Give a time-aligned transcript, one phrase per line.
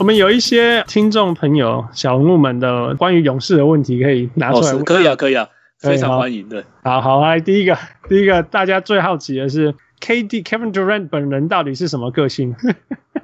[0.00, 4.82] 我们有一些听众朋友、小人物们的关于勇士的问题，可以拿出来问。
[4.82, 5.46] 可以啊，可以啊，
[5.78, 6.48] 非常欢迎。
[6.48, 7.76] 的，好好来，第一个，
[8.08, 12.56] 第一个，大家最好奇的是，KD Kevin Durant 本人到底是什么个性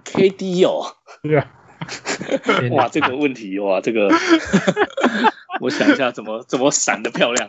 [0.05, 0.85] ？KD 哦，
[1.25, 1.47] 对啊，
[2.73, 4.11] 哇，这个问题哇，这个，
[5.63, 7.49] 我想一下怎么怎么闪的漂亮。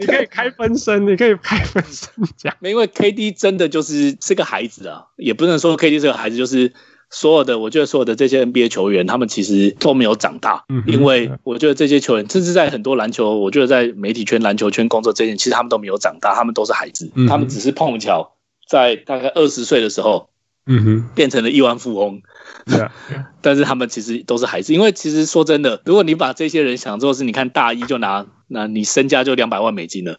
[0.00, 2.56] 你可以开分身，你可以开分身讲。
[2.60, 6.72] 因为 KD 真的就是是个孩子啊，也不能说 KD 是个孩子，就是。
[7.10, 18.32] 所有的，我觉得所有的这些 NBA 球员，他们其实都没有长大，因为我觉得这些球员，甚至在很多篮球，我觉得在媒体圈、篮球圈工作这些，其实他们都没有长大，他们都是孩子，他们只是碰巧
[18.68, 20.28] 在大概二十岁的时候，
[20.66, 22.22] 嗯哼，变成了亿万富翁，
[23.40, 30.18] 但是他们其实都是孩子，因为其实说真的，如果你把这些人想做是，你看大一就拿，那你身家就两百万美金了，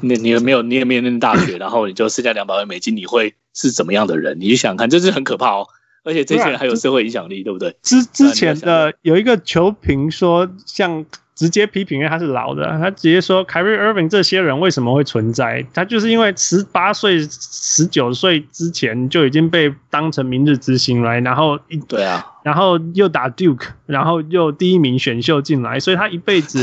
[0.00, 4.38] 你你没有，你也没有念大学，然后你就身家两百万美金，你会是怎么样的人？
[4.40, 5.66] 你就想看，这是很可怕哦。
[6.04, 7.76] 而且这些人还有社会影响力，对，不对？
[7.82, 15.66] 之之前的有一个球评说，像直接批评，因为他是老的，他直接说凯瑞·厄文这些人为什么会存在？
[15.72, 26.62] 他就是因为十八岁、十九岁之前就已经被当成明日之星来，然后一对啊，然后又打 Duke，然后又第一名选秀进来，所以他一辈子。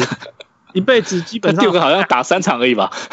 [0.78, 2.92] 一辈子基本上，他 Duke 好像打三场而已吧？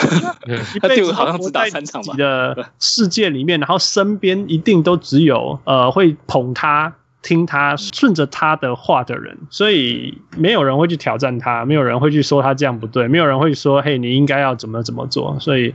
[0.82, 2.14] 他 Duke 好像只打三场吧？
[2.16, 6.92] 的世界里面，然后身边一定都只有呃会捧他。
[7.24, 15.36] 听他顺着他的话的人，所以没有人会去挑战他，没有人会去说他这样不对，没有人会说嘿，你应该要怎么怎么做。
[15.40, 15.74] 所以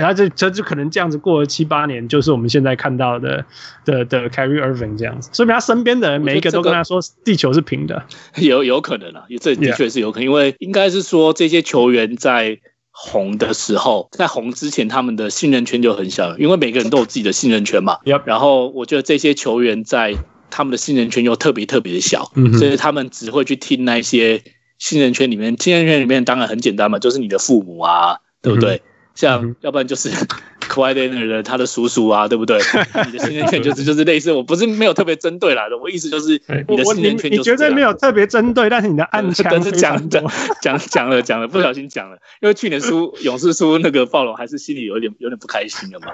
[0.00, 3.44] 他就他就可能这样子过了七八年，就是我们现在看到的
[3.84, 5.30] 的的 Carrie Irving 这样子。
[5.32, 8.04] 说明他身边的人每一个都跟他说地球是平的，
[8.40, 12.60] 有有可能啊，这的确是有可能，因为应该是说这些球员在
[12.92, 17.98] 红的时候，在红之前，他们的信任圈就很小，因为每个人都有自己的信任圈嘛。
[18.24, 20.14] 然后我觉得这些球员在
[20.56, 24.40] 他们的信任圈又特别特别的小，所以他们只会去听那些
[24.78, 25.56] 信任圈里面。
[25.58, 28.80] 信任圈里面当然很简单嘛，就是你的父母啊，对不对？
[29.16, 30.10] 像要不然就是
[30.70, 32.60] Kawhi Leonard 的他的叔叔啊，对不对？
[33.06, 37.32] 你的信任圈就是就是类似，我不是没有特别针对来的，我意思就是 你的信任圈。
[37.32, 40.24] 你绝对没有特别针对，但是你的暗枪是讲讲
[40.62, 46.06] 讲讲了讲了，不小心讲了，因为去年输勇士输那个暴龙，还是心里有点有点不开心的嘛。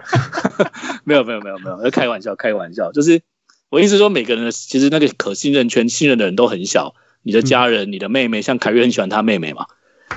[1.05, 3.21] 没有没有没有没有，开玩笑开玩笑，就是。
[3.71, 6.95] 我意思说，每个人的其实那个可信任圈，信任的人都很小。
[7.23, 9.67] 你的家人、你的妹妹，像凯瑞很喜欢他妹妹嘛，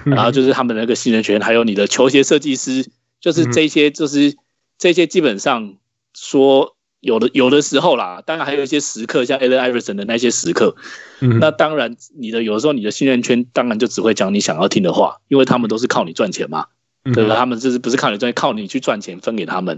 [0.06, 4.36] 然后就是他们那个信任圈，还有你的球鞋设计师，就是这些，就是
[4.78, 5.76] 这些基本上
[6.14, 10.78] 说有的有的时候啦，当然还有一些时刻，像 Allen Iverson 的那些时刻，
[11.20, 16.68] 那当然你的有的时候你的信任圈当然就只会讲你想要听的话，因为他们都是靠你赚钱嘛，
[17.04, 17.36] 对吧？
[17.36, 19.78] 他们就是不是靠你赚钱，靠你去赚钱分给他们。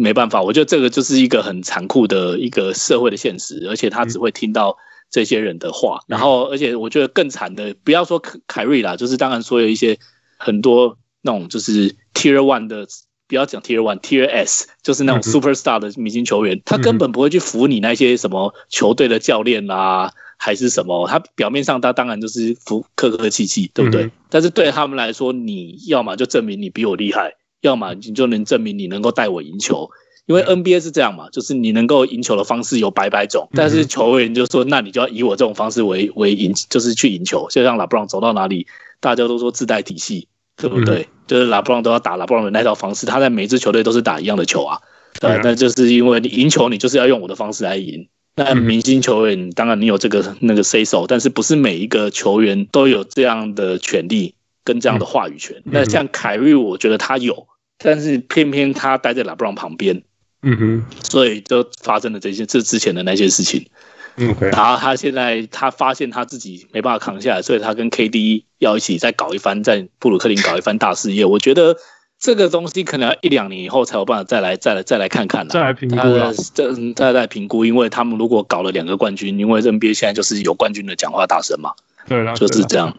[0.00, 4.76] 没办法，我觉得这个就是一个很残酷的一个社会的现实，而且他只会听到
[5.10, 9.98] 这些人的话，然后而且我觉得更惨的，不要说凯瑞啦，就是当然说有一些
[10.36, 12.86] 很多那种就是 Tier One 的，
[13.26, 24.12] 不要讲 Tier One，Tier S，就是那种 Superstar 的明星球员，他根本不会去服你那些什么球队的教练啊，还是什么，他表面上他当然就是服客客气气，对不对？
[24.30, 27.34] 但是对他们来说，你要么就证明你比我厉害。
[27.60, 29.90] 要么你就能证明你能够带我赢球，
[30.26, 37.48] 因为 NBA 是这样嘛，就是你能够赢球的方式有百百种，但是球员就说，那你就要以我这种方式为为赢，就是去赢球。
[37.50, 38.66] 就像拉布朗走到哪里，
[39.00, 41.08] 大家都说自带体系，对不对？
[41.26, 44.78] 就是拉布朗都要打拉布朗的那套方式，他在每支球队都是打一样的球啊。
[45.20, 48.08] 对，那就是因为你赢球，你就是要用我的方式来赢。
[48.36, 54.34] 那明星球员当然你有这个那个 say so，但是不是每一个球员都有这样的权利。
[54.68, 57.46] 跟这样的话语权，嗯、那像凯瑞，我觉得他有，
[57.78, 60.02] 但是偏偏他待在拉布朗旁边，
[60.42, 63.66] 嗯哼，所以就发生了这些这之前的那些事情。
[64.18, 64.52] 嗯，okay.
[64.52, 71.24] 然后他现在他发现他自己没办法扛下来，所以他跟 KD 要一起再搞一番，在布鲁克林搞一番大事业。
[71.24, 71.74] 我觉得
[72.18, 75.96] 这个东西可能要一两年以后才有办法再来再来再来看看了，再来评估，
[76.52, 81.72] 这再来评估，因为他们如果搞了两个冠军，因为 NBA 现在就是有冠军的讲话大神嘛，
[82.06, 82.94] 对了，就是这样。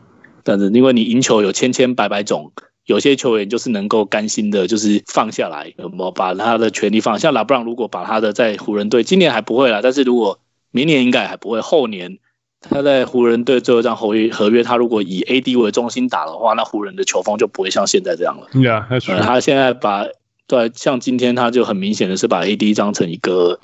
[0.50, 2.51] 但是因为你赢球有千千百百种，
[2.88, 7.28] 有些球员就是能够甘心的，就是放下来，有没有把他的权利放下？
[7.28, 10.40] 像拉布朗如果把他的在湖人队，今年还不会啦，但是如果
[10.72, 12.18] 明年应该还不会，后年
[12.62, 18.48] 他在湖人队最后一张合约合约，他如果以 AD 为中心打的话，那湖人的球风就不会像现在这样了。
[18.54, 19.19] Yeah, right.
[19.19, 20.07] 他现在把
[20.48, 23.60] 对，像今天他就很明显的是把 AD 当成一个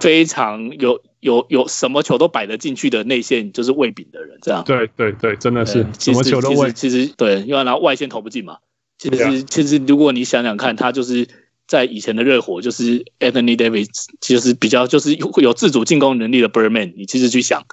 [0.00, 1.00] 非常有。
[1.20, 4.64] 有有什么球都摆得进去的内线就是喂饼的人，这样。
[4.64, 6.72] 对对对，真的是什么球都喂。
[6.72, 8.58] 其实对，因为他外线投不进嘛。
[8.98, 11.28] 其实其实如果你想想看，他就是
[11.66, 13.88] 在以前的热火就是 Anthony Davis，
[14.20, 17.64] 其实比较就是有有自主进攻能力的 Birdman，你其实去想，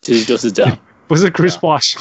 [0.00, 1.96] 其实就是这样， 不是 Chris Bosh。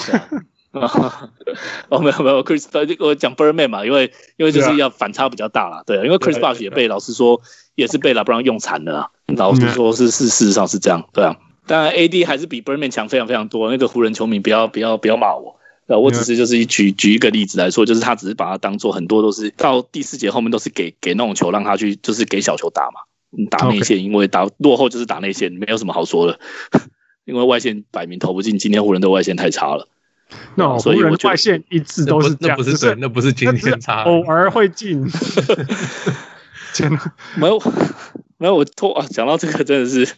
[1.90, 2.66] 哦，没有没有，Chris，
[3.00, 7.42] 我讲 Birdman 嘛，因为因为就是要反差比较大啦，对，因为 Chris Bosh 也被老师说
[7.76, 11.36] 也是被 LeBron 用惨了啊，老实说是是事实上是这样，对啊，
[11.68, 15.56] 当然 AD 还是比 Birdman 强非常非常多，那个湖人球迷不要不要不要骂我。
[15.88, 23.02] 呃，我只是就是举举一个例子来说，就是他只是把它当做很多都是到第四节后面都是给给那种球让他去，就是给小球打嘛，
[23.52, 26.40] 打内线，因为打落后就是打内线，没有什么好说的，
[27.26, 29.88] 因为外线摆明投不进，今天湖人的外线太差了。
[30.56, 35.06] 那湖人外线一直都是这样，那不是对，那不是今天差，偶尔会进。
[36.76, 37.00] 真的
[37.38, 37.60] 没有
[38.38, 40.14] 没有我脱啊，讲到这个真的是。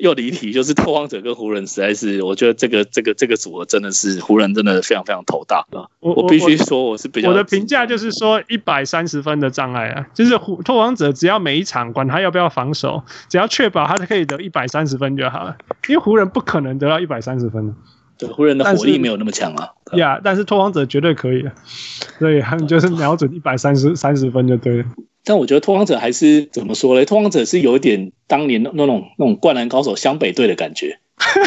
[0.00, 5.84] 又离题，就是拓荒者跟湖人实在是，我觉得这个这个这个组合真的是湖人真的非常非常头大啊！
[6.00, 15.54] 我我必须说我是比较我的评价就是说一百三十分的障碍啊，就是湖拓荒者只要每一场管他要不要防守，只要确保他可以得一百三十分就好了，
[15.86, 17.74] 因为湖人不可能得到一百三十分的，
[18.16, 21.46] 对，湖人的火力没有那么强啊，呀，但是拓荒者绝对可以，
[22.18, 24.84] 所以他们就是瞄准一百三十三十分就对了。
[25.30, 27.04] 但我觉得拓荒者还是怎么说嘞？
[27.04, 30.98] 拓荒者是有一点当年那种那种灌篮高手湘北队的感觉，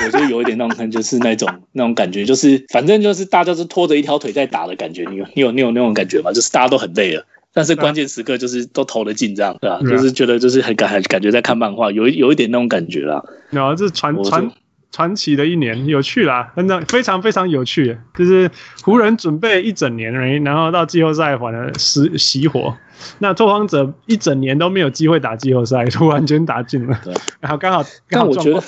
[0.06, 5.06] 我觉得有一点那种， 就是那种那种感觉，就是反正就是大家是拖着一条腿在打的感觉。
[5.10, 6.32] 你有你有你有那种感觉吗？
[6.32, 9.82] 就是大家都很累了，但是关键时刻就是都投了进，这样对吧？
[9.82, 13.22] 就是觉得就是很感很感觉在看漫画，有有一点那种感觉啦。
[13.50, 14.50] 然后这传传。
[14.94, 17.98] 传奇的一年，有趣啦，真的非常非常有趣。
[18.16, 18.50] 就是
[18.84, 20.14] 湖人准备一整年，
[20.44, 22.78] 然后到季后赛反而熄熄火。
[23.18, 27.02] 那拓荒者一整年都没有机会打季后赛，突然间打进了。
[27.40, 28.62] 然后刚好，但我觉得，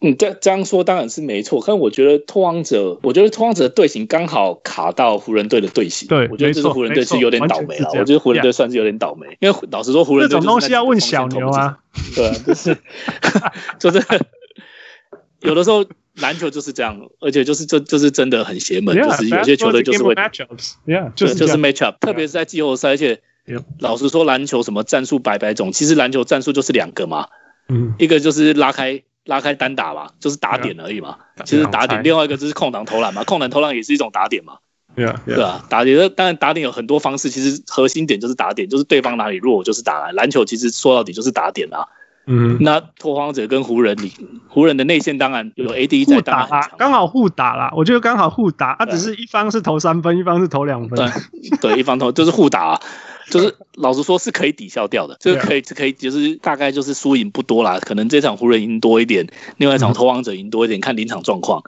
[0.00, 1.62] 嗯，这这样说当然是没错。
[1.66, 6.06] 但我觉得拓荒者，我觉得拓荒者的队形刚好卡到湖人队的队形。
[6.08, 7.90] 对，我觉得这是湖人队是有点倒霉了。
[7.90, 11.78] 我觉得湖人队算是有点倒霉，因为老实说，湖人队这种东西要问小牛啊。
[12.14, 12.76] 对啊，就是
[13.80, 14.00] 就是。
[15.40, 15.84] 有的时候
[16.16, 23.20] 篮球就是这样，而且就是这就是真的很邪门就是有些球队就是会，yeah, 就是就是 match up，特别是在季后赛，而且
[23.78, 27.28] 老实说，篮球什么战术百百种，其实篮球战术就是两个嘛，
[27.68, 31.18] 嗯，一个就是拉开拉开单打嘛，就是打点而已嘛。
[31.44, 34.58] 其实打点，另外一个就是空档投篮嘛，空档投篮也是一种打点嘛
[34.96, 35.24] ，yeah, yeah.
[35.24, 35.64] 对吧？
[35.70, 41.86] 打点，当然打点有很多方式，其实核心点就是打点，就是对方哪里弱就是打篮，篮球其实说到底就是打点啊。
[42.30, 44.12] 嗯，那拓荒者跟湖人里，
[44.48, 47.72] 湖人的内线当然有 AD 在打啦，刚好互打啦。
[47.74, 50.98] 我觉得刚好互打，他只是一方是投三分，一方是投两分。
[50.98, 52.80] 对，对，一方投就是互打啊，
[53.30, 59.26] 就是老实说是可以抵消掉的，这个可以，可以，就是大概就是输赢不多啦，可能这场湖人赢多一点，
[59.56, 61.62] 另外一场拓荒者赢多一点，看临场状况。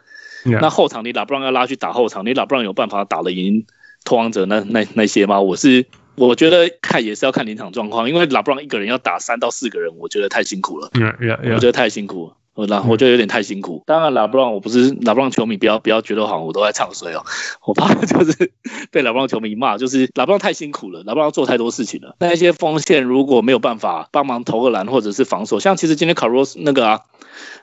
[0.45, 3.65] 那后场你 LeBron 要拉去打后场，你 LeBron 有办法打得赢
[4.05, 5.41] 拓荒者那那那些吗？
[5.41, 5.87] 我是。
[6.29, 10.91] 我觉得看也是要看临场状况，因为拉布朗一个人要打三到四个人，我觉得太辛苦了。
[10.93, 11.55] Yeah, yeah, yeah.
[11.55, 12.37] 我觉得太辛苦了。
[12.55, 13.83] 我我觉得有点太辛苦。
[13.87, 17.25] 当然，拉布朗我不是拉布朗球迷，不要不要觉得好像我都在唱衰哦。
[17.65, 18.53] 我怕就是
[18.91, 22.17] 被拉布朗球迷骂，就是拉布朗太辛苦了，拉布朗做太多事情了。
[22.19, 27.01] 那一些锋线如果没有办法帮忙投个篮或者是防守，像其实今天卡罗斯那个啊，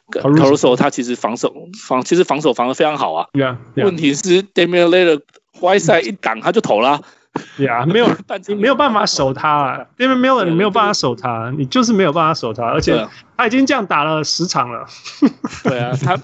[0.10, 1.53] 卡罗斯他其实防守
[1.88, 3.27] 防其实防守防的非常好啊。
[3.33, 3.83] Yeah, yeah.
[3.86, 5.21] 问题是 Damian Lillard
[5.60, 7.03] 外赛一挡他就投了。
[7.63, 8.07] 呀，没有，
[8.48, 14.86] 你没有办法守他啊，因为没有人，你没有办法守他，你就是没有办法守他，而且他已经这样打了十场了。
[15.63, 16.17] 对啊，他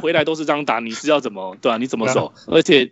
[0.00, 1.76] 回来都是这样打，你是要怎么对啊？
[1.76, 2.32] 你怎么守？
[2.46, 2.90] 而且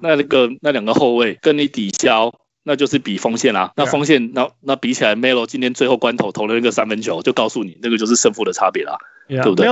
[0.00, 3.72] 那那个那两个后卫跟你抵消，那就是比锋线啊。
[3.76, 8.96] 那锋线那那比起来，Melo 今天最后关头投了那个三分球，就告诉你那个就是胜负的差别啦，
[9.28, 9.66] 对不对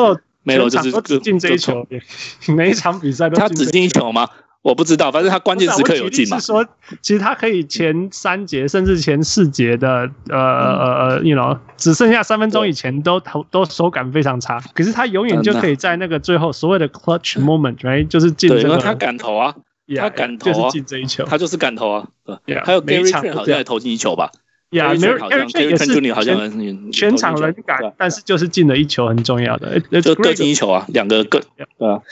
[0.44, 1.86] ？Melo 就是只进这一球，
[2.54, 4.28] 每一场比赛都他只进一球吗？
[4.66, 6.40] 我不知道，反正他关键时刻有进嘛。
[6.40, 6.66] 是说，
[7.00, 14.60] 其实他可以前三节甚至前四节的呃呃呃，you know，只剩下三分钟以前都投都手感非常差。
[14.74, 18.74] 可是他永远就可以在那个最后所谓的 clutch moment，right，就是进这个。
[18.74, 19.54] 对，他敢投啊，
[19.96, 22.04] 他敢投啊，进这一球，他就是敢投啊。
[22.44, 24.32] 对，还有 Gary Trent 好像也投进一球吧。
[24.70, 31.40] 呀，没有 Trent 也是全场人感，但是就是进了一球很重要的，就各进一球啊，两个各
[31.78, 32.02] 对啊。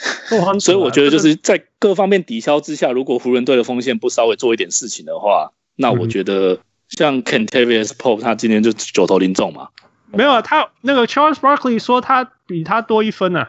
[0.59, 6.59] 所以我觉得就是在各方面抵消之下，如果湖人队的锋线不稍微做一点事情的话，那我觉得
[6.89, 9.67] 像 Kentavious Pope 他今天就九投零中嘛。
[10.13, 13.47] 没有啊，他那个 Charles Barkley 说他比他多一分呢，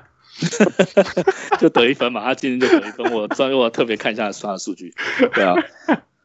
[1.60, 3.12] 就得一分嘛，他今天就得一分。
[3.12, 4.92] 我专我特别看一下他的数据，
[5.32, 5.54] 对啊。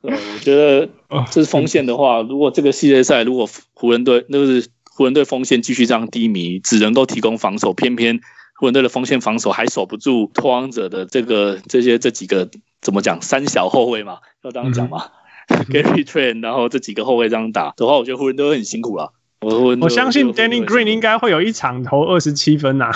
[0.01, 0.89] 对，我觉得
[1.29, 8.19] 这是锋线的话，如果这个系列赛如果湖人队那个是湖人队锋线继续这样低迷，只能够提供防守，偏偏
[8.55, 12.49] 湖人队的锋线防守还守不住拓荒者的这个这些这几个
[12.81, 15.05] 怎么讲三小后卫嘛，要这样讲嘛？
[15.69, 19.13] Gary Train，然后这几个后卫这样打的话，我觉得湖人都会很辛苦了。
[19.41, 22.91] 我我相信 Danny Green 应该会有一场投二十七分呐、啊。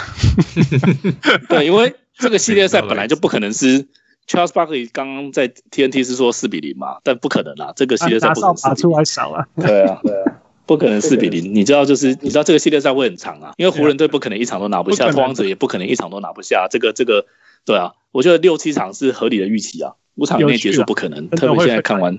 [1.50, 3.88] 对，因为这个系列赛本来就不可能是
[4.27, 9.46] Charles Barkley 刚刚在 TNT 是说四比零嘛，但不可能啦，这个系列赛不可能打出来少啊。
[9.55, 10.34] 对啊，对啊，
[10.65, 11.53] 不可能四比零。
[11.53, 16.67] 你知道，就是你知道这个系列赛会很长啊，因为湖人队不可能一场都拿不下，拓荒者也不可能一场都拿不下。
[16.70, 17.25] 这个这个，
[17.65, 22.17] 对啊，我觉得六七场是合理的预期啊，五场内结束不可能，特别现在看完。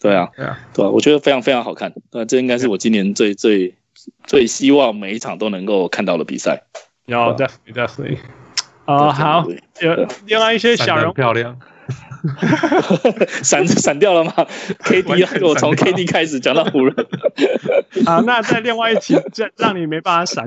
[0.00, 1.92] 对啊，对啊，对啊，我觉得非常非常好看。
[2.12, 3.74] 那，这应该是我今年最最
[4.26, 6.62] 最希望每一场都能够看到的比赛。
[7.06, 8.18] 有，definitely definitely。
[8.90, 9.46] 哦，好，
[9.80, 11.56] 有另外一些小人漂亮，
[13.42, 14.32] 闪闪掉了吗？
[14.84, 16.94] KD，我从 KD 开始讲到湖人。
[18.04, 20.46] 好， 那在另外一题，这让你没办法闪。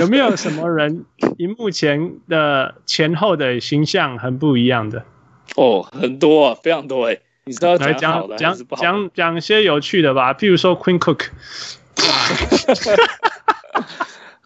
[0.00, 1.04] 有没有什么人，
[1.38, 5.04] 荧幕前的前后的形象很不一样的？
[5.54, 7.18] 哦，很多啊，非常多哎。
[7.44, 11.26] 你知道讲讲讲讲讲些有趣的吧，譬如说 Queen Cook。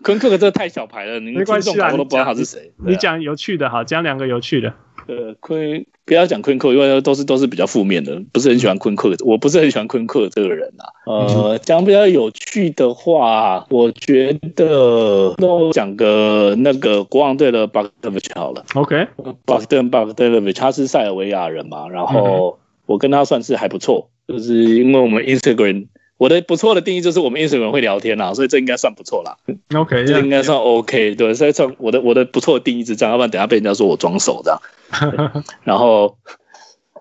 [0.09, 2.73] Quinn Cook 这太小牌了，你没关系啊我都不知道他是谁。
[2.87, 4.73] 你讲有趣的，好，讲两个有趣的。
[5.07, 9.23] 呃，Quinn 不要讲 Quinn Cook，因为都是都是比较负面的，不是很喜欢 Quinn Cook。
[9.27, 10.89] 我不是很喜欢 Quinn Cook 这个人啊。
[11.05, 18.65] 呃，讲比较有趣的话，我觉得那我讲个那个国王队的 Bogdanovic 好了。
[18.77, 22.59] OK，Bogdan Bogdanovic 他是塞尔维亚人嘛，然后。
[22.87, 25.89] 我跟他算是还不错，就是因为我们 Instagram，
[26.19, 29.37] 我的不错的定义就是我们 Instagram 会聊天啦，所以这应该算不错啦。
[29.75, 34.61] OK，这应该算 OK，对，所以算我的我的不错的定义是这样，要不然等下被人家说我装熟这样。
[35.63, 36.19] 然后，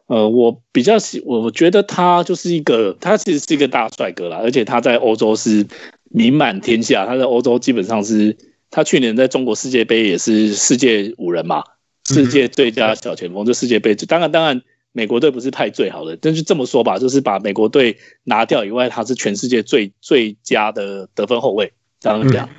[0.05, 5.65] 呃，我比较喜，我觉得他就是一个，他其实是一个大帅哥啦，而且他在欧洲是
[6.11, 8.37] 名满天下，他在欧洲基本上是，
[8.69, 11.63] 他去年在中国世界杯也是世界五人嘛，
[12.07, 14.61] 世界最佳小前锋，就世界杯，当然当然。
[14.97, 21.71] 美国队不是派最好的，但是这么说吧，就是把美国队拿掉以外，他是全世界最最佳的得分后卫。
[21.99, 22.49] 这样讲，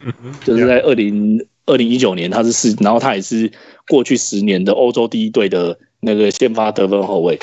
[0.45, 3.51] 就是在二零二零一九年他是四，然后他也是
[3.89, 7.37] 过去十年的欧洲第一队的那个先发得分后卫。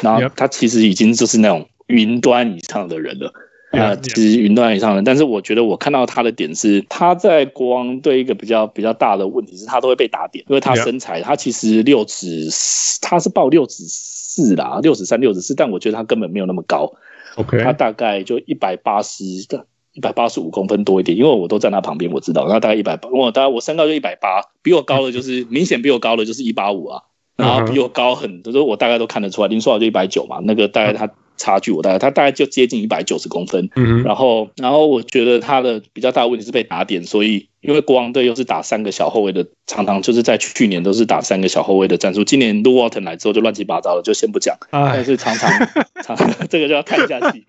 [0.00, 3.30] 然后他其实已经就是那种云端以上的人了
[3.72, 5.04] 啊，其实云端以上的人。
[5.04, 12.48] 但是我觉得我看到他的点是，他在国王队一个比较比较大的问题是，他都会被打点，因为他身材，他其实六尺，
[13.02, 13.84] 他是报六尺。
[14.42, 16.92] 四啦，六十三、六十四，但我觉得他根本没有那么高。
[17.34, 22.46] OK，他大概就一百八十的，一百八十五公分多一点，因为我都在他旁边，我知道。
[22.48, 27.02] 那大概一百八，我大概我身高就一百八，比我高的就是 明显比我高的就是一八五啊，
[27.36, 29.48] 然后比我高很多，我大概都看得出来。
[29.48, 31.10] 林书豪就一百九嘛，那个大概他。
[31.40, 45.36] 差距我大概他大概就接近一百九十公分，嗯，然后然后我觉得他的比较大的问题是被打点，所以因为国王队又是打三个小后卫的，常常就是在去年都是打三个小后卫的战术，今年 Luke Walton 来之后就乱七八糟了，就先不讲，但是常
[46.02, 47.44] 常常这个就要看下去，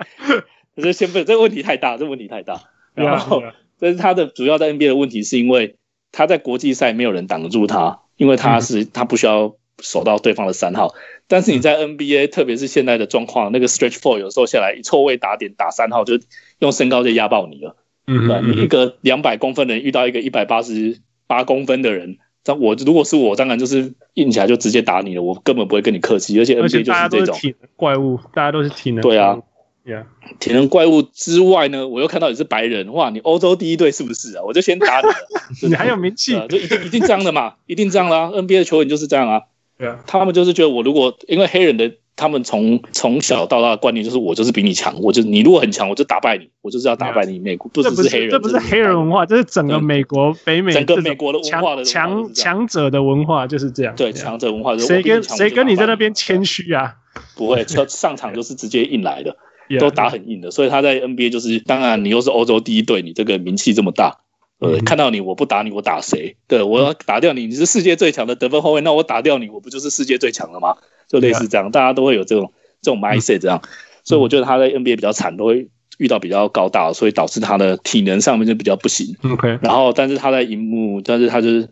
[0.76, 3.42] 可是先不这个问题太大，这个问题太大，然后
[3.80, 5.78] 但是他的主要在 NBA 的问题是因为
[6.12, 10.94] 他在国际赛没有人挡得住他，因为他是他不需要守到对方的三号。
[11.30, 16.20] 但是你在 NBA，特别是现在的状况，那个 stretch four 有时候下来一错位打点打三号，就
[16.58, 17.78] 用身高就压爆你了。
[18.10, 20.98] 嗯，对，你一个两百公分的人遇到一个一百八十
[21.28, 26.40] 八公分的人，这我如果是我，当然就是硬起来就直接打你了，我根本不会跟你客气。
[26.40, 29.02] 而且 NBA 就是这种体能怪物，大家都是体能。
[29.02, 29.38] 对啊
[29.86, 30.06] ，Yeah，
[30.40, 34.44] 体能怪物之外呢，我又看到你是白人，哇，你欧洲第一队是不是啊？
[34.44, 35.14] 我就先打你了。
[35.70, 38.32] 你还有名气，就一定一定这样的嘛，一定这样啦。
[38.34, 39.42] NBA 的球员就是这样啊。
[39.78, 47.40] 对啊，他们就是觉得我如果因为黑人的，他们从从小到大的观念就是我就是比你强，我就你如果很强，我就打败你，我就是要打败你。
[47.40, 53.96] 美国不只是黑人，这不是黑人文化，这是整个美国北美整个美国的文化的强强者的文化就是这样。
[53.96, 56.96] 对，强者文化就，谁跟谁跟你在那边谦虚啊？
[57.38, 59.38] 不会，上上场就是直接硬来的，
[59.80, 60.52] 都打很硬的。
[60.52, 64.18] 所以他在 NBA 就是，当然你又是欧洲第一队，你这个名气这么大。
[64.60, 66.36] 呃，看到你我不打你，我打谁？
[66.50, 70.76] 对，我要打掉你，你是世界最强的得分后卫，那我打掉你，我不就是世界最强了吗？
[71.10, 73.62] 就类似这样，大家都会有这种这种 mindset 这样，
[74.06, 79.18] 所以我觉得他在 NBA 比较惨，都会遇到比较高大，所以导致他的体能上面就比较不行。
[79.24, 81.68] OK，然后但是他在荧幕，但是他就是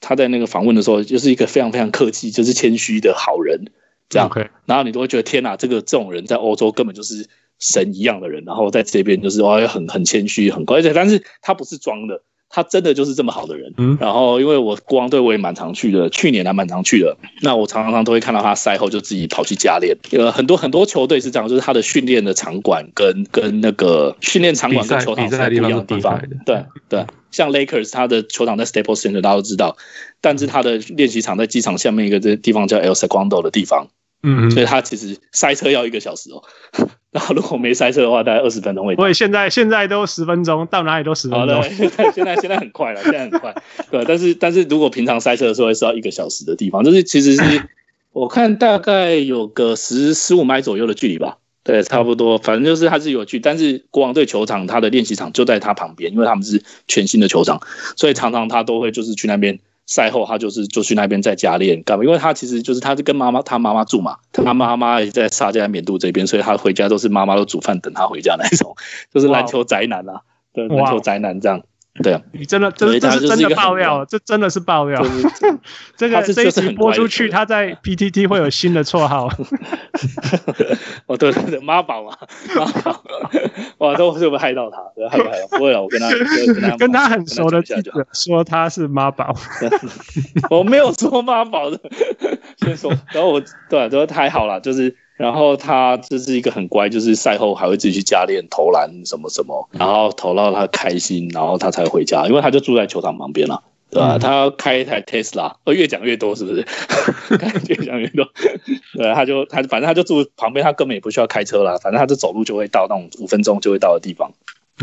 [0.00, 3.64] 他在那个访问的时候，就是一个非常非常客气，就是谦虚的好人
[4.08, 4.28] 这样。
[4.28, 7.28] OK，然后你都会觉得天哪，这个这种人在欧洲根本就是。
[7.58, 12.20] 神一样的人，然后在这边就是哇，很很谦虚，很乖，而且但是他不是装的，
[12.56, 13.70] 他真的就是这么好的人。
[13.76, 17.14] 嗯，然后因为我国王队我也蛮常去的，去年还蛮常去的。
[17.42, 19.94] 那我常常都会看到他赛后就自己跑去加练。
[20.12, 26.18] 呃，很多很多球队是这样，就是他的训练的场馆跟跟那个训练场馆跟球场是不一样的地方。
[26.46, 29.76] 对对，像 Lakers 他的球场在 Staples Center，大家都知道，
[30.22, 33.88] 但是他的练习场在机场下面一个这地方叫 El Segundo 的地方。
[34.28, 36.42] 嗯，所以他其实塞车要一个小时哦。
[37.12, 39.02] 然后如果没塞车的话，大概二十分钟会到。
[39.02, 41.48] 所以现在现在都十分钟，到哪里都十分钟。
[41.48, 41.70] 好的，
[42.12, 43.54] 现在现在很快了，现在很快。
[43.90, 47.62] 对，但是但是如果平常塞车的时候，会是要一个小时的地方，就是其实是
[48.12, 51.38] 我看大概有个十十五迈左右的距离吧。
[51.62, 57.60] 对，差不多，反正就是它是有距，但是国王队球场它的练习场就在它旁边，因为他们是全新的球场，
[57.96, 59.58] 所以常常他都会就是去那边。
[59.86, 62.04] 赛后他就是就去那边在家练干嘛？
[62.04, 68.74] 因为他其实就是他是跟妈妈他妈妈住嘛，他妈妈也在沙加缅度这边，所以他回家都是妈妈都煮饭等他回家那种，
[69.14, 70.20] 就是篮球宅男啊，
[70.52, 71.62] 对，篮球宅男这样。
[72.02, 75.02] 对啊，你真的，这是真的爆料，这真的是爆料。
[75.96, 79.28] 这个这一集播出去，他在 PTT 会有新的绰号。
[81.06, 82.16] 哦，对对对，妈宝嘛，
[82.54, 83.02] 妈宝，
[83.78, 84.76] 哇，都是不是害到他？
[85.08, 85.58] 害不害到？
[85.58, 86.10] 不会了，我跟他
[86.76, 89.34] 跟他很熟的记者说他是妈宝，
[90.50, 91.80] 我没有说妈宝的，
[92.58, 94.96] 先说，然后我对，都太好了，就是。
[95.16, 104.16] 然后他就是一个很乖，就是赛后还会自己去加练投篮什么什么，然后投到他开心，然后他才回家，因为他就住在球场旁边了，对吧？
[104.16, 106.66] 嗯、他要开一台 Tesla，哦，越讲越多是不是？
[107.68, 108.26] 越讲越多，
[108.94, 114.30] 对，他就他反正他就住旁边，他根本也不需要开车啦，反正他就走路就会到那种五分钟就会到的地方。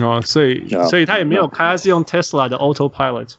[0.01, 3.35] 哦，所以所以他也没有开，他是用 Tesla 的 Autopilot。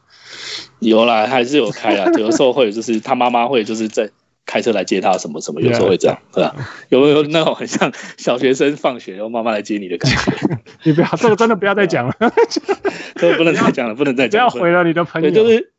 [0.79, 4.09] 有啦，还是有开啊，有时候会就是他妈妈会就是在。
[4.47, 6.55] 开车来接他什么什么，有时候会这样，对吧？
[6.91, 10.59] 有没有那种很像小学生放学然后妈妈来接你的感觉？
[10.85, 12.15] 你不要，这个真的不要再讲了，
[13.17, 15.31] 这个不能再讲了，不能再讲，不要毁了你的朋友。
[15.31, 15.73] 就是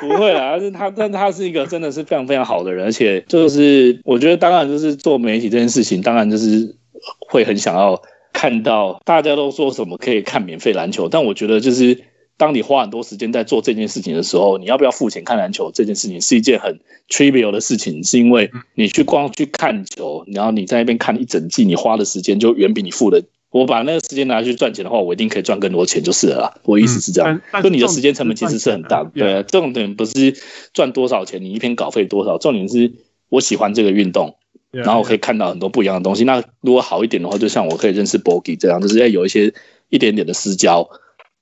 [0.00, 6.76] 不会啦， 但是他，但他是一个真的是非常非常好的人，而且就是我觉得，当然就是做媒体这件事情，当然就是
[7.18, 8.00] 会很想要
[8.32, 12.04] 看到大家都说什么可以看免费篮球，但我觉得就是。
[12.36, 15.70] 当你花很多时间在做这件事情的时候，你要不要付钱看篮球？
[15.72, 23.22] 这件事情是一件很 trivial 的事情，是因为你去光去看球，然后你在那边看一整季，你花的时间就远比你付的。
[23.50, 26.60] 我把那个时间拿去赚钱的话，我一定可以赚更多钱就是了啦。
[26.64, 29.10] 我意思是这样，就你的时间成本其实是很大的。
[29.14, 30.36] 对，重点不是
[30.72, 32.92] 赚多少钱，你一篇稿费多少，重点是
[33.28, 34.34] 我喜欢这个运动，
[34.72, 36.24] 然后我可以看到很多不一样的东西。
[36.24, 39.54] 那如果好一点的话，就像我可以认识 Bogi 这样，就是要有一些
[39.88, 40.90] 一点点的私交。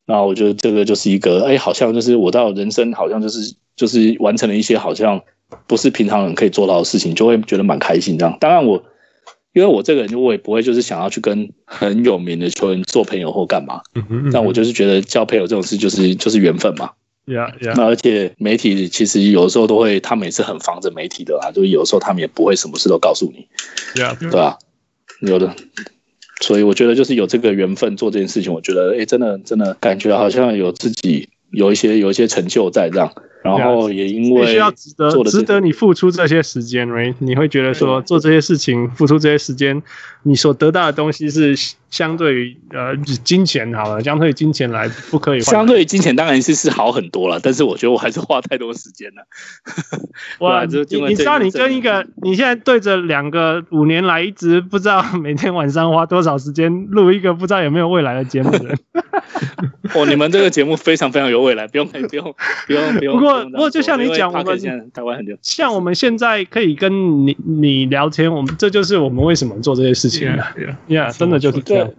[0.06, 5.20] 那我觉得这个就是一个，哎，好像就是我到人生好像就是就是完成了一些好像
[5.66, 8.36] 不是平常人可以做到的事情，就会觉得蛮开心这样。
[8.40, 8.82] 当然我，
[9.52, 13.80] 因为我这个人，我也不会就是想要去跟很有名的球员做朋友或干嘛。
[14.32, 16.90] 但我就是觉得交朋友这种事就是就是缘分嘛。
[17.24, 17.74] Yeah, yeah.
[17.76, 23.46] 那而且媒体其实有时候都会，他们也是很防着媒体的啦，就是有时候他们也不会什么事都告诉你。
[23.94, 24.58] Yeah, 对吧？
[25.20, 25.54] 有的。
[26.42, 33.12] 所以我觉得就是有这个缘分做这件事情，我觉得哎，真的真的感觉好像有自己有一些有一些成就在这样。
[33.42, 37.14] 然后也因为需要值得值得你付出这些时间，right？
[37.18, 39.82] 你会觉得说做这些事情付出这些时间，
[40.22, 41.54] 你所得到的东西是
[41.90, 45.46] 相对于呃金钱好了，相对于金钱来不可以换。
[45.46, 49.26] 相对于金钱当然是是好很多了，但是我觉得我还是花太多时间了。
[50.38, 50.78] 哇，你
[51.08, 58.78] 你知道你跟一个你现在对着两个五年来一直不知道每天晚上花多少时间录一个不知道有没有未来的节目的人。
[59.94, 62.06] 哦，你们这个节目非常非常有未来，不用不用
[62.66, 63.18] 不用不用。
[63.18, 70.28] 不用 不过，就像你讲，我们台湾很久，像我们现在可以跟你你聊天，我们这就是我们为什么做这些事情。
[70.88, 71.90] Yeah，真的就是这样。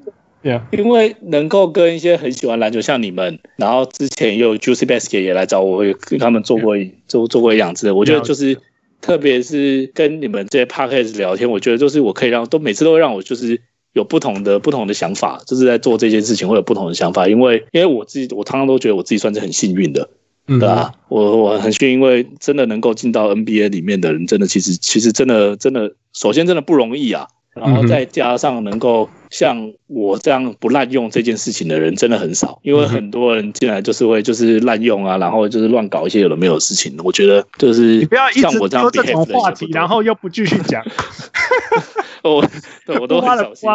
[0.43, 6.76] Yeah，因为能够跟一些很喜欢篮球，像你们，然后之前也有 Juicy Basket 也来找我，会跟他们做过
[7.08, 7.89] 做做过一两次。
[7.93, 8.58] 我觉得就是，
[9.00, 13.62] 特别是跟你们这些 Podcast 聊天，我觉得就是我可以让都每次都会让我就是
[13.93, 17.30] 有不同的不同的想法，就是在做这件事情会有不同的想法。
[17.30, 20.10] 因为因为我自己，我常常都觉得我自己算是很幸运的。
[20.45, 36.95] 对啊，我我很幸运，因为真的能够进到 NBA 里面的人，真的其实其实真的真的，首先真的不容易啊，然后再加上能够像我这样不滥用这件事情的人，真的很少，因为很多人进来就是会就是滥用啊，然后就是乱搞一些有的没有的事情。
[37.03, 40.83] 我觉得就是你不要一直说这种话题，然后又不继续讲。
[42.23, 42.43] 我
[42.87, 43.69] 对我都很小心，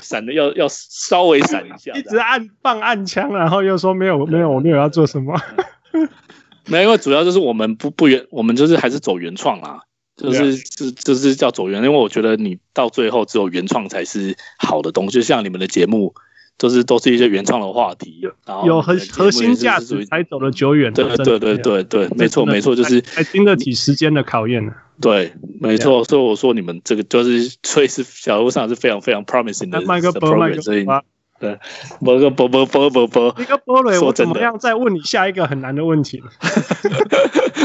[0.00, 5.38] 闪的要要稍微闪一下，一直按放暗枪，然后又说没有没有我没有要做什么，
[6.66, 9.80] 没有，因为主要就是我们不不原，我们就是还是走原创啊，
[10.18, 16.12] 就是就就是叫走原，因为我觉得你到最后只有原创才是好的东西，就像你们的节目，
[16.58, 24.72] 就是都是一些原创的话题，然后有核核心价值才走得久远，对对对对对，没错没错，就是还经得起时间的考验呢。
[25.00, 29.80] 对，没错，所以我说你们这个就是，所以是小路上是非常非常 promising 的
[30.60, 30.84] 所以
[31.40, 31.58] 对，
[32.00, 36.22] 波个波波波波波，一个波雷，我怎么样再问你下一个很难的问题？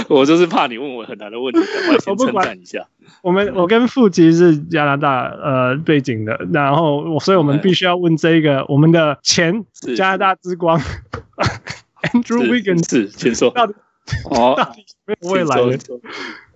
[0.09, 2.85] 我就是怕你问我很难的问题，赶快先称赞一下。
[3.23, 10.79] 我们我跟富吉是加拿大呃背景的，然后我所以我们必须要问这一个我们的前加拿大之光
[12.11, 13.73] Andrew Wiggins 是，请说到底
[14.29, 15.79] 哦，到底没有未来的？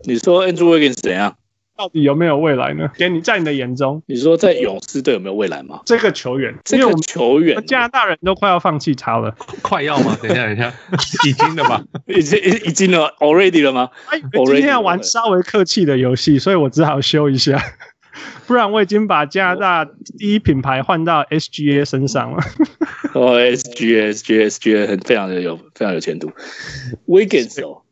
[0.04, 1.36] 你说 Andrew Wiggins 怎样？
[1.78, 2.90] 到底有没有未来呢？
[2.98, 5.82] 给你在你的眼中，你说在勇士队有没有未来吗？
[5.86, 10.18] 这个球员，这个球员，加拿大人都快要放弃他了，快要吗？
[10.22, 10.74] 等一下，等一下，
[11.28, 11.84] 已经了吗？
[12.08, 13.90] 已经已已经了，already 了吗？
[14.34, 17.62] 我今天要玩稍微客气的游戏，所以我只好修一下，
[18.48, 19.86] 不然我已经把加拿大
[20.18, 22.40] 第一品牌换到 SGA 身上了。
[23.14, 26.32] 哦，SGA，SGA，SGA 很非常的有非常有前途。
[27.08, 27.84] Wiggins 哦，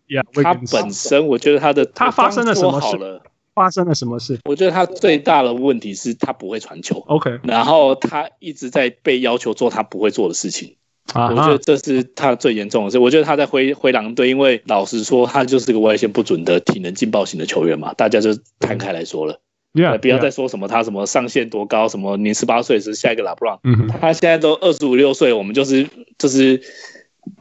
[0.42, 3.22] 他本身我觉得他的他发生了什么事？
[3.56, 4.38] 发生了什么事？
[4.44, 7.02] 我觉得他最大的问题是他不会传球。
[7.08, 10.76] OK，然后他一直在被要求做他不会做的事情。
[11.14, 13.00] 啊，我觉得这是他最严重的事。
[13.00, 19.40] 我觉得他在灰灰狼队，因为老实说，他就是个外线不准的体能劲爆型的球员嘛，大家就摊开来说了。
[19.74, 23.60] Yeah, 不要再说什么他什么上限多高，什么你十八岁是下一个拉布朗。
[23.64, 25.88] 嗯，他现在都二十五六岁，我们就是
[26.18, 26.62] 就是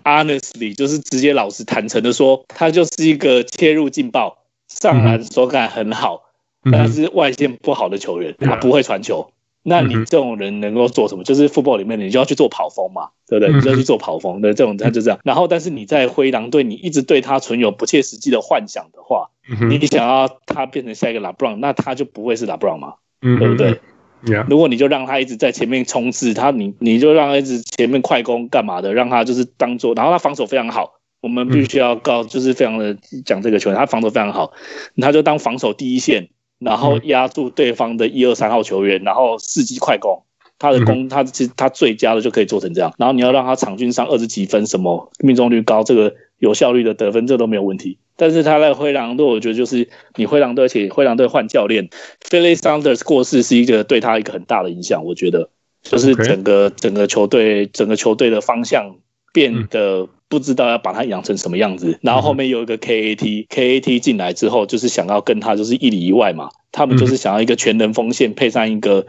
[0.04, 4.43] honestly 就是直接老实坦诚的说，他就是一个切入劲爆。
[4.68, 6.22] 上篮手感很好，
[6.64, 9.30] 嗯、但是外线不好的球员，嗯、他不会传球。
[9.30, 9.32] 嗯、
[9.64, 11.24] 那你这种人能够做什么？
[11.24, 13.54] 就是 football 里面，你就要去做跑锋嘛，对不对？
[13.54, 15.18] 嗯、你就要去做跑锋的这种，他就这样。
[15.24, 23.80] 然后，但是你在灰狼队，你一直对他存有不切实际的幻想的话，嗯、你想要他变成下一个 LeBron，那他就不会是 LeBron 对不对？
[24.26, 30.93] 嗯、如果你就让他一直在前面冲刺，他你你就让他一直前面快攻干嘛的，让他就是当做，然后他防守非常好。
[31.24, 34.52] 我们必须要告，就是非常的讲这个球员，他防守非常好，
[35.00, 40.22] 他就当防守第一线，然后压住对方的一二三号球员，然后伺机快攻，
[40.58, 47.96] 他的攻他其实他最佳的就可以做成这样，然后你要让他场均上二十几分，什么命中率高，这个有效率的得分，这都没有问题。
[48.16, 51.88] 但是他在灰狼队，我觉得就是你灰狼队，而且灰狼队换教练
[52.22, 55.48] ，Philly Saunders 过世是一个对他一个很大的影响，我觉得。
[55.82, 58.96] 就是整个整个球队整个球队的方向
[59.32, 60.06] 变得。
[60.34, 69.06] 不知道要把他养成什么样子，然后后面有一个 KAT，KAT 进来之后就是想要跟他就是一里一外嘛，他们就是想要一个全能锋线配上一个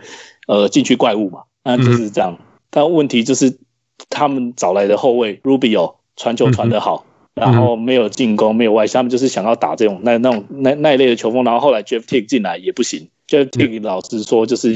[0.48, 2.38] 呃禁区怪物嘛，那就是这样。
[2.70, 3.58] 但问题就是
[4.10, 13.10] 他们找来的后卫 Rubio 传球传得好，然后没有进攻，没有外线，他们就是想要打这种那那种那那一类的球风，然后后来 Jeff Teague 进来也不行。
[13.28, 14.74] 就听老师说，就是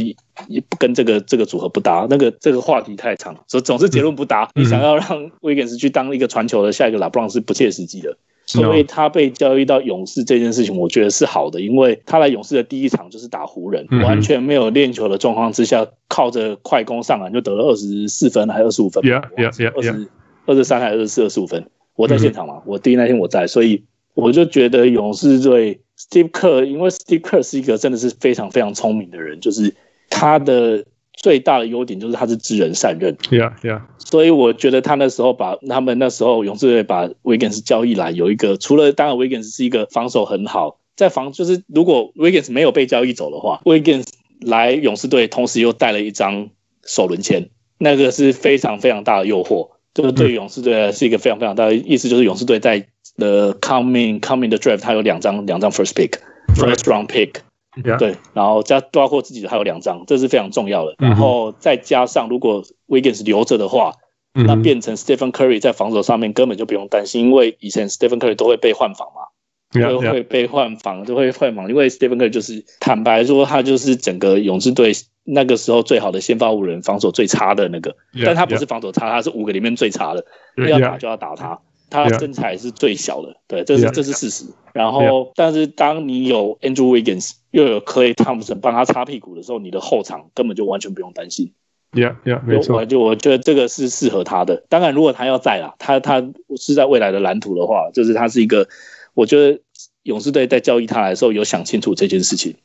[0.48, 4.50] 也不跟这个这个组合不搭，那个这个话题太长，所以总是结论不搭。
[4.56, 20.10] 你想要让威根斯去当一个传球的下一个拉布朗是不切实际的，所以他被交易到勇士这件事情，我觉得是好的，因为他来勇士的第一场就是打湖人，完全没有练球的状况之下，靠着快攻上篮就得了二十四分还是二十五分？Yeah, yeah, yeah, 二十
[20.48, 21.70] 二十三还是二十四二十五分？
[21.96, 25.82] 我在现场嘛，我第一那天我在，所以我就觉得勇士队。
[26.00, 29.76] Steve Kerr，因为 Steve Kerr 是一个真的是非常非常聪明的人，就是
[30.10, 33.18] 他的最大的优点就是他是知人善任。
[33.30, 33.82] Yeah, yeah。
[33.98, 44.08] 所以我觉得他那时候把他们那时候勇士队把 Wiggins 交易来，有一个除了当然 Wiggins 是一个防守很好，在防就是如果 Wiggins 没有被交易走的话，Wiggins
[44.40, 46.50] 来勇士队，同时又带了一张
[46.86, 52.88] 首轮签，那个是非常非常大的诱惑，就是对勇士队是一个非常非常大的意思，就是勇士队在。
[53.20, 57.98] 的 coming coming 的 draft，他有两张两张 first pick，first round pick，Yeah.
[57.98, 60.96] 对，然后加包括自己的还有两张，这是非常重要的。
[60.98, 63.94] 然后再加上如果 Wiggins 留着的话，
[64.34, 80.26] 那变成 Stephen Curry 在防守上面根本就不用担心，因为以前 Stephen Curry 都会被换防嘛，都会被换防，都会换防，因为 Stephen Curry 就是坦白说，他就是整个勇士队那个时候最好的先发五人，防守最差的那个，但他不是防守差，他是五个里面最差的，
[80.68, 81.60] 要打就要打他。
[81.90, 84.46] 他身材是最小的，对，这是这是事实。
[84.74, 91.54] 然后，但是当你有 Andrew Wiggins 又有 Klay Thompson 帮他擦屁股的时候，你的后场根本就完全不用担心。
[91.92, 92.78] Yeah, yeah，没错。
[92.78, 94.64] 我就我觉得这个是适合他的。
[94.70, 96.24] 当然，如果他要在啦，他他
[96.56, 98.68] 是在未来的蓝图的话，就是他是一个，
[99.16, 99.60] 我觉得
[100.04, 102.56] 勇士队在交易他来的时候有想清楚这件事情。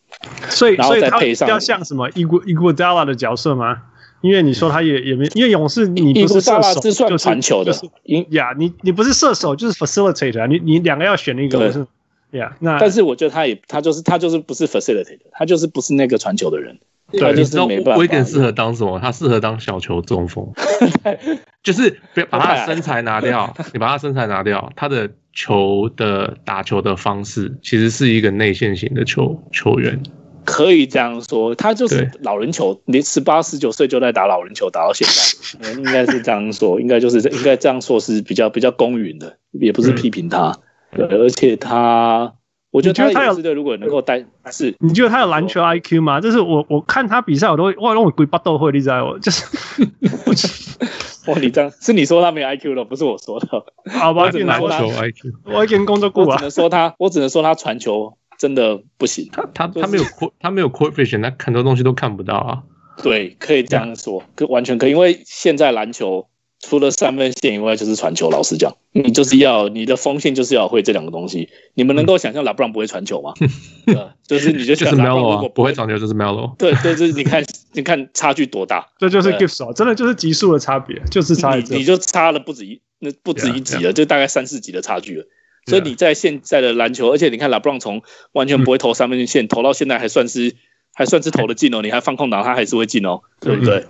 [0.50, 3.84] 所以，然后再配上要像什么 Iguodala 的角色吗？
[4.24, 7.86] 因为你说他也也没，因为勇士你不是射手，是算传球的，就是
[8.30, 11.86] 呀，你你不是射手就是 facilitator 啊，你你两个要选一个，对是
[12.30, 16.78] 呀，那但是我觉得他也他就是他就是不是 facilitator，他就是不是那个传球的人，
[17.12, 18.00] 对他就是没办法。
[18.00, 18.98] 威廉适合当什么？
[18.98, 20.50] 他适合当小球中锋，
[21.62, 30.02] 就是把他的身材拿掉，你把他身材拿掉，他的球的打球的方式其实是一个内线型的球球员。
[30.44, 35.06] 可以这样说，他就是老人球，你十八十九岁就在打老人球，打到现
[35.60, 40.56] 在，应该是这样说， 应该就是应该这样说是比较比较公允的，也不是批评他，
[40.94, 42.34] 对，而且他。
[42.70, 46.20] 我觉得他有，如果能够带，是你觉得他有篮球 IQ 吗？
[46.20, 49.44] 就是我我看他比赛，我都会哇，让我鬼巴豆会，你知道我 就是，
[51.30, 53.46] 哇，你这样是你说他没有 IQ 了，不是我说的。
[53.92, 56.34] 好吧，篮球 IQ，我已经工作过我。
[56.36, 59.28] 只能说他，我只能说他传球真的不行。
[59.32, 60.04] 他他他没有
[60.40, 62.62] 他没有 coefficient，他很多东西都看不到啊。
[63.02, 66.28] 对，可以这样说，可完全可以，因为现在篮球。
[66.60, 68.30] 除了三分线以外，就是传球。
[68.30, 71.50] 老实讲，你就是要你的锋线就是要会这两个东西。
[71.74, 73.34] 你们能够想象拉布朗不会传球吗？
[73.84, 76.56] 对，就是你就想就是 Melo 不会传球就是 Melo。
[76.56, 85.26] 对对，就是你看你看差距多大，这就是 Gibbs 真的就是级数的差别，就是差你你就差了不止一那不止一级了，就大概三四级的差距了。
[85.66, 90.54] 所以你在现在的篮球，而且你看拉布朗从完全不会投三分线，投到现在还算是
[90.92, 93.86] 还算是投的进哦，你还放空档，他还是会进哦，对不对？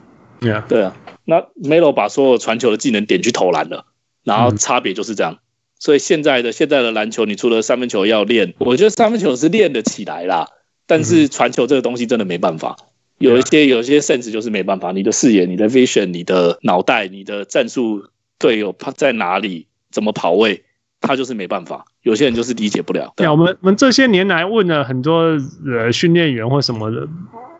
[0.68, 0.96] 对啊。
[1.24, 3.86] 那 Melo 把所有传球的技能点去投篮了，
[4.24, 5.38] 然后差别就是这样。
[5.78, 10.48] 所以现在的现在的篮球，你除了三分球要练，我觉得三分球是练得起来啦，
[10.86, 12.76] 但是传球这个东西真的没办法，
[13.18, 14.92] 有一些有一些甚至就是没办法。
[14.92, 18.08] 你的视野、你的 vision、你的脑袋、你的战术
[18.38, 20.64] 队友他在哪里，怎么跑位，
[21.04, 21.84] 他就是没办法。
[22.02, 23.12] 有些人就是理解不了。
[23.16, 27.06] 对啊，我们我们这些年来问了很多呃训练员或什么的。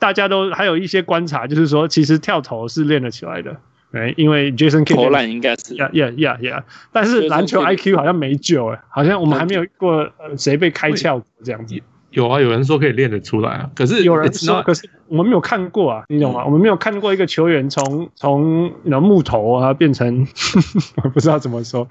[0.00, 3.56] 大家都还有一些观察，就是说，其实跳投是练得起来的，
[3.92, 11.80] 哎，因为 Jason Kidd 投篮应该是，呀呀呀呀，但是篮球 IQ 好像没救哎，好像我们还没有过呃谁被开窍这样子。
[12.10, 16.44] 有啊，有人说可以练得出来啊，可是有人说，可是我们没有看过啊，你懂吗？
[16.44, 20.26] 我们没有看过一个球员从从那木头啊变成，
[21.02, 21.88] 我不知道怎么说。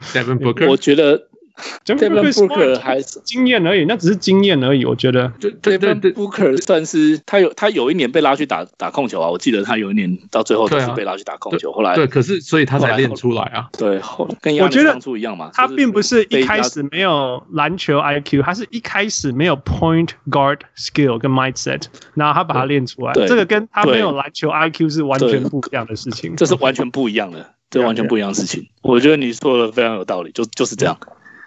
[0.70, 1.30] 我觉得。
[1.86, 4.86] Devin Booker 还是经验而已，那只是经验而已。
[4.86, 9.30] 我觉得，对对对，Booker 算是他有他有一年被拉去打打控球啊。
[9.30, 13.70] 我记得他有一年到最后都是被拉去打控球，后来对，可是所以他才练出来啊。
[13.78, 15.52] 对，后跟亚当当初一样嘛。
[15.54, 21.84] 他并不是一开始没有篮球 IQ，他是一开始没有 point guard skill 跟 mindset，
[22.16, 23.14] 然后他把它练出来。
[23.14, 26.36] 这个跟他没有篮球 IQ 是完全不一样的事情。
[26.36, 28.68] 这是完全不一样的，这完全不一样的事情。
[28.82, 30.98] 我觉得你说的非常有道理，就就是这样。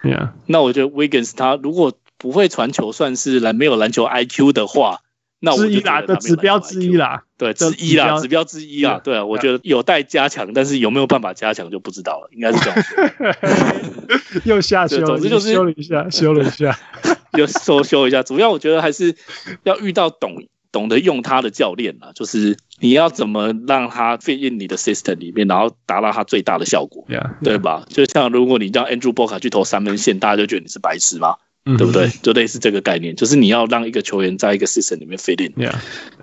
[0.03, 0.29] Yeah.
[0.45, 5.01] 那我觉得 Wiggins 他如果不会传球，算是篮没有篮球 IQ 的话，
[5.39, 13.35] 那我觉得的指标之一啦，对，之一啦，指标之一啊，对啊，我觉得有待加强，但是有没有办法加强就不知道了，应该是这样。
[14.45, 16.79] 又下修，总之就是修了一下，修了一下，
[17.37, 18.23] 又修修一下。
[18.23, 19.15] 主要我觉得还是
[19.63, 20.41] 要遇到懂
[20.77, 22.57] 懂得用他的教练啊，就是。
[22.79, 27.43] 你要怎么让他 fit in 你的 system 里面，然后达到他最大的效果，yeah, yeah.
[27.43, 27.83] 对吧？
[27.89, 31.79] 就像如果你让 Andrew Bogut 去投三分线，大家就觉得你是白痴嘛，mm -hmm.
[31.79, 32.07] 对不对？
[32.21, 35.73] 就类似这个概念，就是你要让一个球员在一个 system 里面 fit yeah.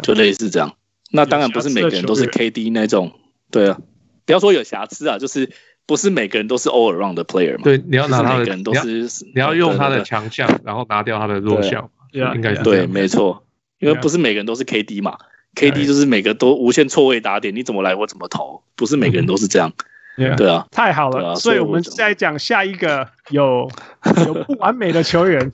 [0.01, 0.77] 就类似这样。
[1.11, 3.11] 那当然不是每个人都是 KD 那种，
[3.51, 3.81] 对啊，
[4.25, 5.51] 不要说有瑕疵啊，就是
[5.87, 7.65] 不是每个人都是 all around 的 player 嘛。
[7.65, 9.03] 对，你要拿他的，每个人都是
[9.35, 13.44] 你要，你要用他的强项，然后拿掉他的弱项，应该是对，没错，
[13.85, 15.17] 因为不是每个人都是 KD 嘛。
[15.55, 19.73] KD 就是每个都无限错位打点，你怎么来我怎么投，不是每个人都是这样。
[20.17, 23.69] Yeah, 对啊，太好了，啊、所以我们再讲下一个有
[24.25, 25.51] 有不完美的球员。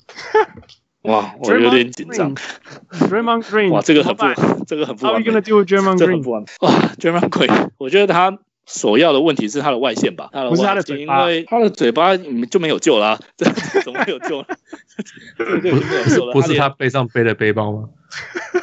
[1.04, 2.34] 哇，我有点紧张。
[2.90, 5.22] Draymond Green，哇，这个很不，这个很不完美。
[5.22, 6.46] How are you gonna do Draymond Green？
[6.60, 8.38] 哇，Draymond Green，我觉得他。
[8.72, 13.44] 首要的问题是他的外线吧，他的外线，不是他的嘴巴，因为他的嘴巴就没有救了，啊，这
[13.82, 14.46] 怎么会有救了？
[16.32, 17.88] 不是他背上背的背包吗？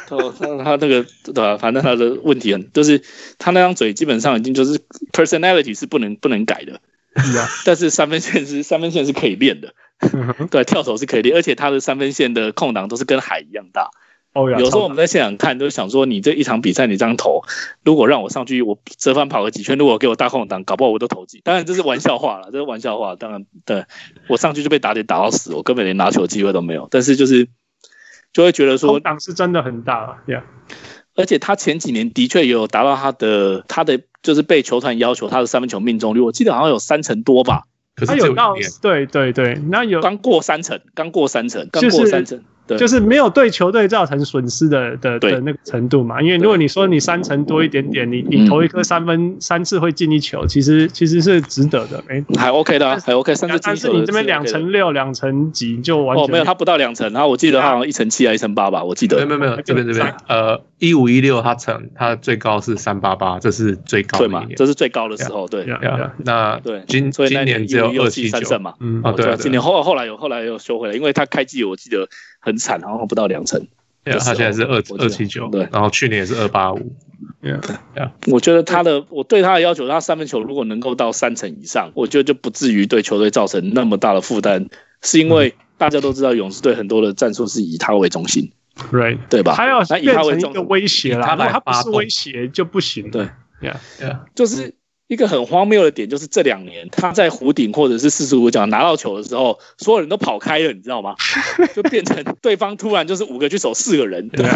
[0.08, 1.58] 哦，他他那个对吧？
[1.58, 3.02] 反正他的问题很，就是
[3.38, 4.80] 他那张嘴基本上已经就是
[5.12, 6.80] personality 是不能不能改的，
[7.66, 9.74] 但是三分线是三分线是可以练的，
[10.50, 13.90] 对，跳投是可以练，而且他的三分线的空档都是跟海一样大。
[14.34, 17.42] 有时候我们在现场看，都想说你这一场比赛你这样投，
[17.82, 21.40] 如果让我上去，我折返跑个几圈，如果给我大空档，搞不好我都投进。
[21.42, 23.16] 当然这是玩笑话了，这是玩笑话。
[23.16, 23.84] 当然，对
[24.28, 26.86] 我上去就被打点打到死，我根本连拿球机会都没有。
[26.90, 27.48] 但是就是
[28.32, 30.42] 就会觉得说，档是真的很大，Yeah。
[31.16, 37.64] 而且他前几年的确也有达到他的他的就是被球团要求他的三分球命中率，我记得好像有三成多吧。
[37.96, 42.38] 可是有到对对对，那有刚过三成，刚过三成，刚过三成。
[42.38, 42.57] 就是
[43.00, 53.68] 没有对球队造成损失的的的那个程度嘛，因为如果你说你三成多一点点，你你投一颗三分三次会进一球，其实其实是值得的，哎，还 OK 的，还 OK，三次进球。
[53.68, 59.24] 但是你这边两成六、两成几就完全哦，没有，他不到两成，然后我记得他好像一成七还一成八吧，我记得。
[59.24, 60.14] 没有没有，这边这边。
[60.26, 65.66] 呃一五一六他成他最高是三八八，这是最高的一年，这是最高的时候，对。
[66.24, 72.08] 那对今今年只有二七三胜嘛，嗯，对，今年后后来有后来又收回来，因为他开季我记得。
[72.38, 73.66] 很惨，然后不到两成，
[74.04, 76.92] 他现在是二二七九，对，然后去年也是二八五。
[77.42, 77.60] Yeah,
[77.94, 78.10] yeah.
[78.26, 84.66] 我觉得他的我对他的要求，他三分球如果能够到三成以上，我觉得就不至于对球队造成那么大的负担。
[85.02, 88.50] 是因为大家都知道勇士队很多的战术是以他为中心
[88.92, 89.54] ，Right，对吧？
[89.54, 93.10] 他要以他为一个威胁了，他不是威胁就不行。
[93.10, 93.28] 对
[93.60, 94.74] ，Yeah，Yeah，就是。
[95.08, 101.16] 一个很荒谬的点就是这两年他在弧顶或者是四十五角拿到球的时候，所有人都跑开了，你知道吗？
[101.74, 104.46] 就变成对方突然就是五个去守四个人，对，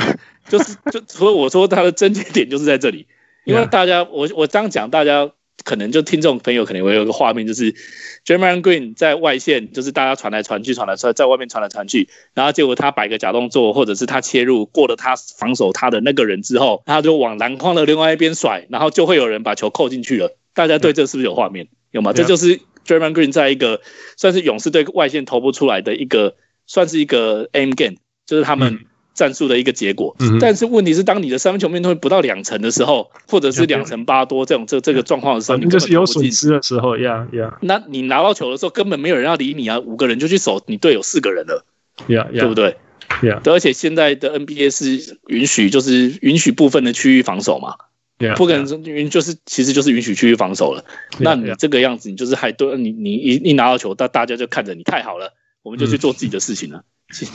[0.49, 3.07] 就是就所以我说他的症结点就是在这里，
[3.45, 5.33] 因为大家我我这样讲大家。
[5.65, 7.73] 可能就听众朋友可能会有一个画面，就是
[8.25, 20.35] Draymond Green 在外线，就是大家传来传去，传来传，在外面传来传去，然后结果他摆个假动作，或者是他切入过了他防守他的那个人之后，他就往篮筐的另外一边甩，然后就会有人把球扣进去了。
[20.55, 21.69] 大家对这是不是有画面？
[21.91, 22.13] 有吗？
[22.13, 23.81] 这就是 Draymond Green 在一个
[24.17, 26.37] 算是勇士队外线投不出来的一个，
[26.67, 28.81] 算是一个 aim game，就是他们。
[29.15, 37.59] 战术的一个结果，但是问题是，当你的三分球命中率不到两成的时候，或者是两成八多这种这这个状况的时候，你就是有损失的时候，呀呀。
[37.61, 39.79] 那你拿到球的时候，根本没有人要理你啊！
[39.81, 41.67] 五个人就去守，你队友四个人了，
[42.07, 42.75] 呀呀，对不对？
[43.29, 47.75] 呀，而且现在的 NBA 是允许，就是允许部分的区域防守嘛，
[48.37, 50.85] 不可能允就是其实就是允许区域防守了。
[51.19, 55.33] 那你这个样子，你就是还对，你你一一拿到球，大大家就看着你，太好了，
[55.63, 56.83] 我们就去做自己的事情了。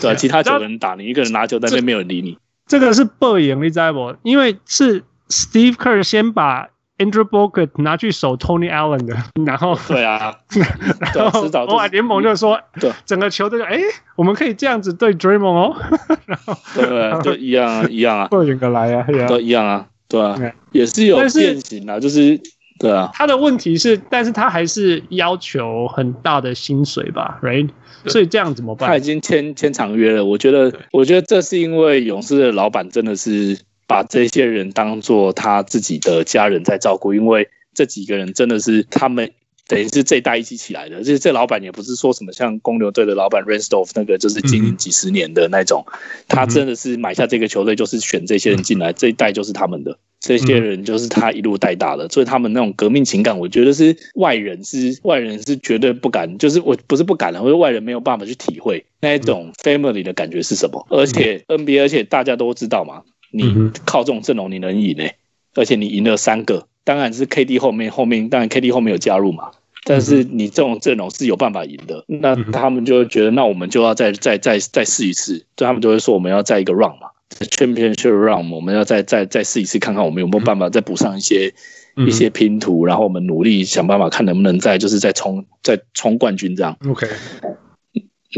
[0.02, 2.38] 对，其他九个人打你，一个人拿球，但是没有人理你。
[2.66, 4.16] 这个是不赢，你知道不？
[4.24, 10.36] 因为是 Steve Kerr 先把 Andrew Bogut 拿去守 Tony Allen 的，然后对啊，
[11.14, 13.80] 然后后来联盟就说，对，整个球队就哎，
[14.16, 15.76] 我们可以这样子对 Draymond 哦，
[16.26, 20.40] 然后对，就一样啊，一样啊，不赢个来啊，都一样啊，对啊，
[20.72, 22.40] 也是有变形啊，就是
[22.80, 23.10] 对啊。
[23.14, 27.70] 他的问题是，但是他还是要求很大的薪水吧，Right？
[28.06, 28.90] 所以这样怎么办？
[28.90, 30.24] 他已经签签长约了。
[30.24, 39.32] 我觉得，我觉得这是因为勇士的老板真的是把这些人当做他自己的家人在照顾，因为这几个人真的是他们
[39.68, 41.04] 等于是这一代一起起来的。
[41.04, 45.86] 这这老板也不是说什么像公牛队的老板 Reinsdorf 那个，就是经营几十年的那种，
[46.28, 49.98] 他真的是买下这个球队就是选这些人进来，这一代就是他们的。
[50.20, 60.88] 这些人就是他一路带大的，所以他们那种革命情感，我觉得是外人是外人是绝对不敢，就是我不是不敢了，或者外人没有办法去体会那一种 family 的感觉是什么。
[60.90, 65.08] 而且 NBA，而且大家都知道嘛，你靠这种阵容你能赢呢？
[65.54, 69.52] 而且你赢了三个，当然是 KD 后面后面，当然 KD 后面有加入嘛，
[69.84, 72.06] 但是你这种阵容是有办法赢的。
[72.08, 77.10] 那他们就会觉得，那我们就要再再再再试一次，所以他们就会说我们要再一个 round 嘛。
[77.42, 81.54] Championship Run，我们要再再再试一次，看看我们有没有办法再补上一些、
[81.98, 86.78] 嗯、一些拼图，然后我们努力想办法看能不能再就是再冲再冲冠军这样。
[86.90, 87.06] OK。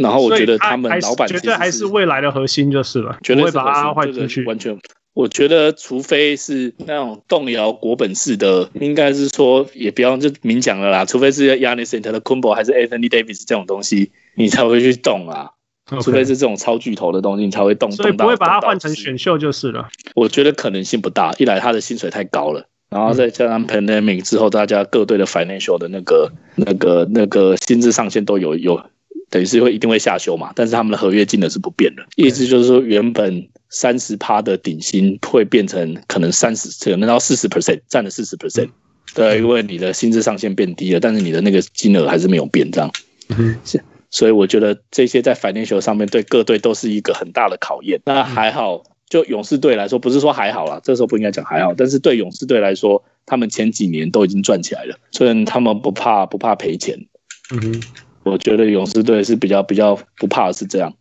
[0.02, 4.44] 然后我觉得他们老板绝对还是未来的核心就是了，绝对会把它换出去。
[4.46, 4.76] 完全，
[5.20, 11.04] 我觉得除非是那种动摇国本式的，应该是说也不要就明讲了啦。
[11.04, 15.50] 除非是 Giannis Antetokounmpo 还是 Anthony Davis 这种东西，你才会去动啊。
[16.02, 17.92] 除非是这种超巨头的东西，你才会动。
[17.92, 19.90] 所以不会把它换成选秀就是了。
[20.16, 21.34] 我觉得可能性不大。
[21.38, 28.82] 一来他的薪水太高了，然后再加上 pandemic 之后，大家各队的 financial 的那个、那个、那个薪资上限都有有，
[29.30, 30.54] 等于是会一定会下修嘛。
[30.56, 38.70] 但是他们的合约金额是不变的，意思就是说，原本三十趴的顶薪会变成可能三十，可能到四十 percent，占了四十 percent。
[39.14, 42.92] 对，因为你的薪资上限变低了，但是你的那个金额还是没有变，这样。
[43.30, 43.58] 嗯。
[44.12, 48.02] 所以我觉得这些在 financial 上面对各队都是一个很大的考验。
[48.06, 51.76] 那还好，就勇士队来说，不是说还好啦，这时候不应该讲还好。
[51.76, 56.98] 但是对勇士队来说，他们前几年都已经赚起来了，所以他们不怕不怕赔钱。
[57.52, 57.82] 嗯哼，
[58.24, 60.92] 我觉得勇士队是比较比较不怕的是这样，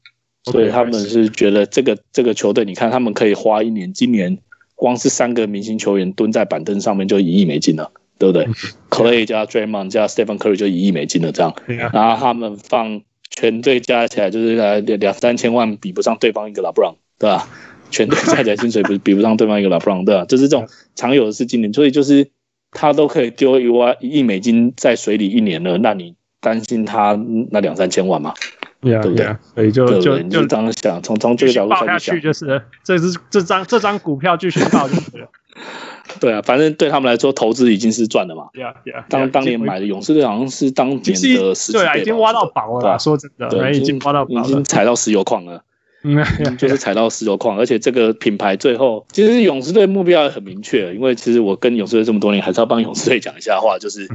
[0.45, 4.39] 所以他们是觉得这个这个球队，你看他们可以花一年，今年
[4.75, 7.93] 光是三个明星球员蹲在板凳上面就一亿美金了。
[8.21, 8.49] 对不对
[8.91, 11.55] ？Clay 加 Draymond 加 Stephen Curry 就一亿美金了，这样。
[11.93, 17.49] 然后他们放全队加起来就是两两三千万，比不上对方一个 LeBron，对吧？
[17.93, 20.25] 全队加起来薪水不比不上对方一个 LeBron，对吧？
[20.25, 22.29] 就是这种常有的事情，所以就是
[22.73, 27.17] 他都可以丢一万一亿美金在水里一年了，那你担心他
[27.53, 28.35] 那两三千万吗？
[28.81, 29.37] 对不对？
[29.55, 35.29] 所以就就就这样想，从从这个角度下去就是，这只这张这张股票继续爆就是了。
[36.21, 38.49] 对啊，反正对他们来说，投资已经是赚了嘛。
[38.53, 39.05] 对啊，对啊。
[39.09, 41.73] 当当年买的勇士队好像是当年的十。
[41.73, 42.99] 对啊，已经挖到宝了。
[42.99, 45.63] 说真的，已经挖到宝了，已经踩到石油矿了。
[46.03, 54.09] 嗯，就是踩到石油矿，而且这个品牌最后其实勇士队目标也很明确，因为其实我跟勇士队这么多年，还是要帮勇士队讲一下话，就是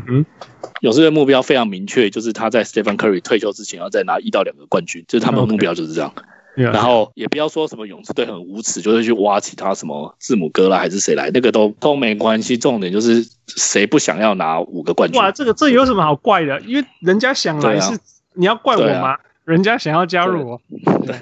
[0.81, 6.13] 勇士队目标非常明确，就是他在 Stephen Curry 退休之前要再拿一到两个冠军，就是他们的目标就是这样。
[6.55, 12.55] 然后也不要说什么勇士队很无耻，就是去挖其他什么字母哥啦，还是谁来，那个都都没关系。
[12.55, 15.19] 重点就是谁不想要拿五个冠军？
[15.19, 16.61] 哇，这个这有什么好怪的？
[16.61, 17.99] 因为人家想来是，啊、
[18.35, 19.17] 你要怪我吗？
[19.45, 20.61] 啊、人家想要加入我。
[21.05, 21.15] 对，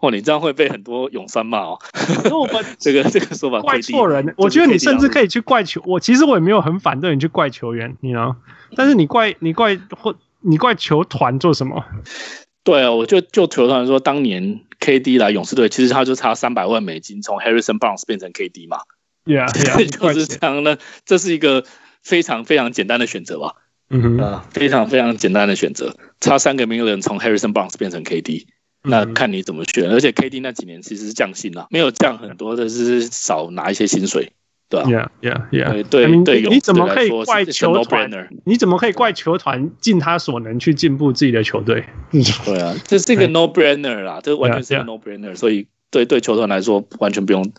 [0.00, 1.78] 哇，你这样会被很多勇士骂哦。
[2.30, 4.34] 我们 这个这个说法怪错人。
[4.36, 5.82] 我觉得你甚至可以去怪球。
[5.84, 8.36] 我其实我也没有很反对你去怪球员，你呢？
[8.76, 11.84] 但是你怪你怪或你怪球团做什么？
[12.62, 18.78] 对啊，我就就球团说，当年 KD 来勇士队，其实他就差三百万美金从 Harrison Barnes 变成 KD 嘛。
[19.26, 21.64] Yeah，, yeah 就是这样呢，这是一个
[22.02, 23.54] 非常非常简单的选择吧。
[23.90, 28.46] 嗯哼，啊，非常非常简单的选择，差三个 million 从 Harrison Barnes 变成 KD，
[28.82, 29.90] 那看你怎么选。
[29.90, 34.32] 而且 KD 那几年其实是降薪了，没有降很多的，是少拿一些薪水。
[34.66, 38.10] 对吧，Yeah，Yeah，Yeah，对对，你怎么可以怪球团？
[38.44, 41.84] 你怎么可以怪球团尽他所能去进步自己的球队？
[42.10, 47.52] 对啊，这是一个 No Brainer 啦，这完全是一个 No Brainer，所以对对球团来说完全不用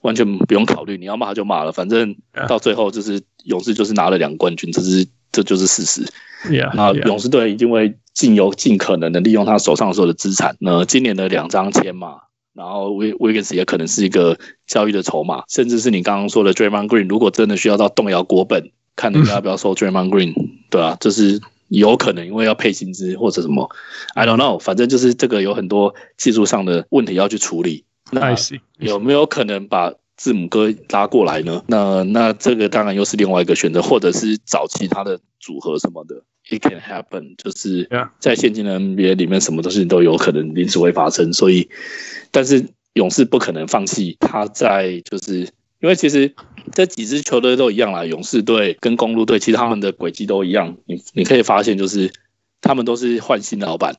[0.00, 2.16] 完全不用考虑，你要骂就骂了，反正
[2.48, 6.06] 到最后就是勇士就是拿了两个冠军，这是这就是事实。
[6.48, 10.56] Yeah，那勇士队一定会尽有尽可能的利用他手上所有的资产。
[10.60, 12.16] 那今年的两张签嘛。
[12.54, 20.34] 然后威威根斯也可能是一个交易的筹码，甚至是你刚刚说的 Draymond Green，如果真的需要到动摇国本，看人家要不要收 Draymond Green，
[20.68, 23.70] 对啊，这、就是有可能，因为要配薪资或者什么
[24.14, 27.86] ，I don't know，反正就是这个有很多技术上的问题要去处理。
[28.10, 28.36] 那
[28.78, 31.64] 有没有可能把字母哥拉过来呢？
[31.66, 36.22] 那那这个当然又是另外一个选择，或者是找其他的组合什么的。
[36.50, 37.88] It can happen，就是
[38.18, 41.32] 在现今的 NBA 里面，什么东西都有可能临时会发生。
[41.32, 41.70] 所以，
[42.32, 45.48] 但是勇士不可能放弃他在，就是
[45.80, 46.34] 因为其实
[46.72, 50.76] 这几支球队都一样啦，勇士队跟公路队，其实他们的轨迹都一样。
[50.84, 52.12] 你你可以发现，就是
[52.60, 53.96] 他们都是换新老板，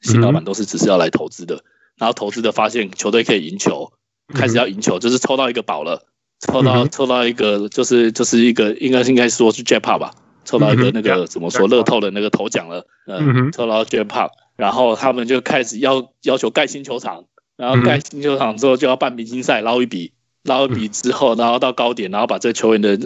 [0.00, 1.62] 新老板都是只是要来投资的，
[1.96, 3.92] 然后投资的发现球队可以赢球，
[4.32, 6.02] 开始要赢球，就是抽到一个宝了，
[6.40, 10.12] 抽到抽到一个，就是就是一个应该应该说是 Jackpot 吧。
[10.46, 17.24] 抽到一个那个怎么说乐透的那个头奖了，嗯，抽到 Jackpot，然后他们就开始要要求盖新球场，
[17.56, 20.12] 然后盖新球场之后就要办明星赛捞一笔，
[20.42, 22.98] 捞一笔之后，然后到高点，然后把这个球员的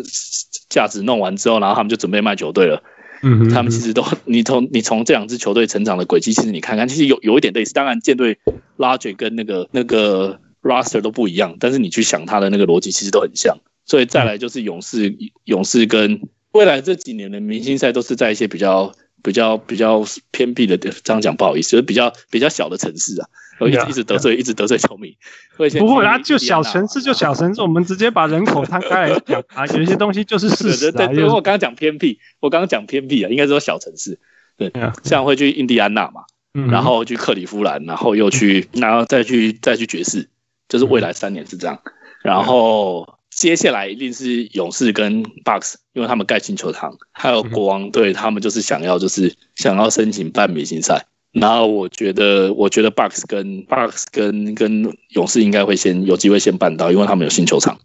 [0.68, 2.82] 价值弄完之后，然后他们就准备卖球队了。
[3.22, 7.72] 嗯，他们其实都你从你从这两支球队成长的轨迹，其实你看看，其实有有一点类似。
[7.72, 8.36] 当然，舰队
[8.76, 13.56] logic 跟那个那个 roster 都不一样，但是你去想他的那个逻辑，其实都很像。
[13.84, 16.20] 所以再来就是勇士，勇士跟。
[16.52, 18.90] 未来这几年的明星赛都是在一些比较
[19.22, 23.28] 比较比较偏僻的地方，这样讲不好意思，就是比较比较小的城市啊，
[23.66, 25.14] 一直一直得罪一直得罪球迷。
[25.56, 30.90] 不会啊，就小城市就小城市，我们直接把人口摊开来讲啊， 有一些东西就是事实。
[30.90, 34.18] 对对对，我刚刚讲偏僻，我刚刚讲偏僻啊，应该说小城市。
[34.56, 34.72] 对，
[35.04, 36.22] 像会去印第安纳嘛，
[36.70, 40.30] 然后去克里夫兰，然后又去，然后再去再去爵士，
[40.68, 41.80] 就是未来三年是这样，
[42.22, 43.06] 然后。
[43.30, 51.06] 接下来一定是勇士跟 Bucks，因为他们盖新球场，还有国王队，他们就是想要就是想要申请办明星赛。
[51.30, 57.78] 然后我觉得，我觉得 Bucks 跟 Bucks 跟跟勇士应该会先有机会先办到，因为他们有新球场。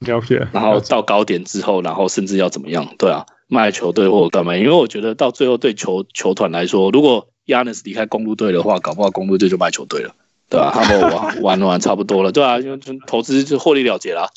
[0.00, 0.46] 了解。
[0.52, 2.86] 然后到高点之后，然后甚至要怎么样？
[2.98, 4.54] 对啊，卖球队或者干嘛？
[4.54, 10.14] 因为我觉得到最后对球球团来说，如果 Giannis 离开公路队的话，搞不好公路队就卖球队了，
[10.50, 14.28] 对啊，他们玩 玩玩差不多了，对啊，就就投资就获利了结了。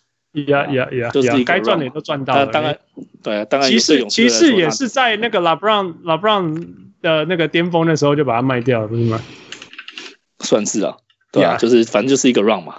[0.47, 1.09] 呀呀呀！
[1.09, 2.47] 就是该赚的也都赚到了。
[2.47, 2.77] 当然，
[3.21, 3.69] 对啊，当然。
[3.69, 6.67] 骑士骑士也是在那个 LeBron LeBron
[7.01, 9.21] 的那个巅峰的时候就把它卖掉了，不是吗？
[10.39, 10.97] 算是啊，
[11.31, 12.77] 对啊，就是反正就是一个 run 嘛。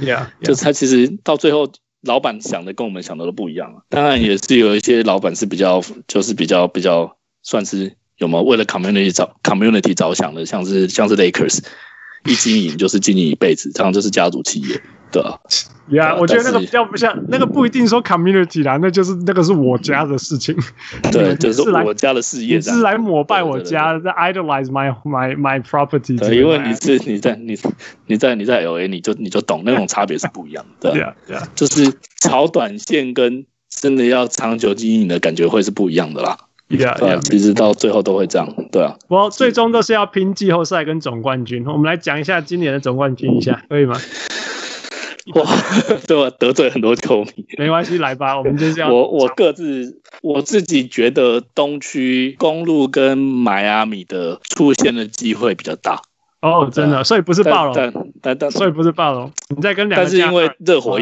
[0.00, 1.70] Yeah，就是他其实到最后，
[2.02, 3.82] 老板想的跟我们想的都不一样啊。
[3.88, 11.60] 当然也是有一些老板是比较，就是比较比较算是有没有为了 community 着 community 着想的，像是像是 Lakers
[12.26, 14.80] 一经营就是经营一辈子，这样就是家族企业。
[15.12, 15.38] 对啊，
[15.90, 20.54] 呀，我觉得那个比较不像，那个不一定说 community 啦，那就是那个是我家的事情。
[21.12, 26.18] 对， 就是我家的事业，是来膜拜我家，在 idolize my my my property。
[26.18, 27.56] 对，因为你是你在你
[28.06, 30.90] 你在你在 LA，你就你就懂那种差别是不一样的。
[30.90, 36.36] 对啊，对啊，就是炒短线跟真的要长久经营的感觉会是不一样的啦。
[36.68, 38.48] 对啊，其实到最后都会这样。
[38.72, 41.64] 对啊，我最终都是要拼季后赛跟总冠军。
[41.66, 43.96] 我们来讲一下今年的总冠军一下，可以吗？
[45.34, 45.44] 哇，
[46.06, 46.36] 对吧？
[46.38, 48.92] 得罪很多球迷，没关系，来吧， 我们就这样。
[48.92, 56.00] 我我各自我自己觉得东区公路跟迈阿密的出现的机会比较大。
[56.42, 57.92] 哦，真的，所以不是暴龙，但
[58.22, 59.32] 但但，所以不是暴龙。
[59.48, 61.00] 你在跟两个，但是因为热火，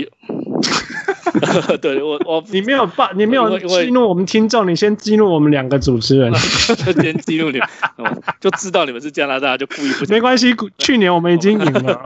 [1.83, 7.69] 对我我你没有把你没有激怒我们听众，你先激怒我们两个主持人， 先激怒你们，
[8.41, 10.55] 就知道你们是加拿大，就故意不没关系。
[10.79, 12.03] 去年我们已经赢了，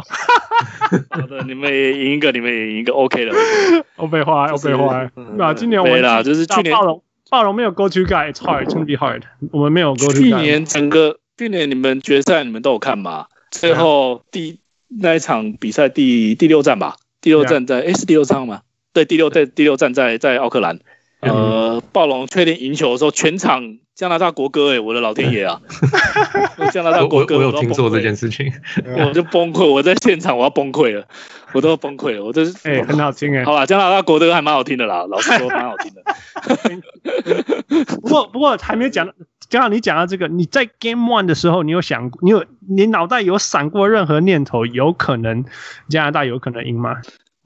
[1.10, 3.34] 好的，你们也赢一个，你们也赢一个，OK 了。
[3.96, 9.22] 欧北花，欧北花，那今年我们啦，就是去年暴龙暴龙没有 Go to guy，it's hard to be hard。
[9.52, 10.12] 我们没有 Go to。
[10.14, 13.26] 去年整个去年你们决赛你们都有看吗？
[13.50, 16.96] 最后第那一场比赛第第六站吧。
[17.20, 18.60] 第六站在，哎，是第六场吗？
[18.92, 20.78] 对，第六在第六站在在奥克兰，
[21.20, 25.60] 呃，暴龙确定赢球的时候，全场加拿大国歌，哎，我的老天爷啊！
[26.72, 28.52] 加拿大国歌，我有听说这件事情，
[28.96, 31.04] 我就崩溃，我在现场我要崩溃了，
[31.52, 36.02] 我都要崩溃了，我这是哎，很好听哎，好了，加拿大国歌还蛮好听的啦，老实说蛮好听的。
[38.00, 39.08] 不过不过还没有讲，
[39.50, 45.44] 刚好你讲到这个，你在 Game One 的时候，你有想，你有你脑袋有闪过任何念头，有可能
[45.88, 46.96] 加拿大有可能赢吗？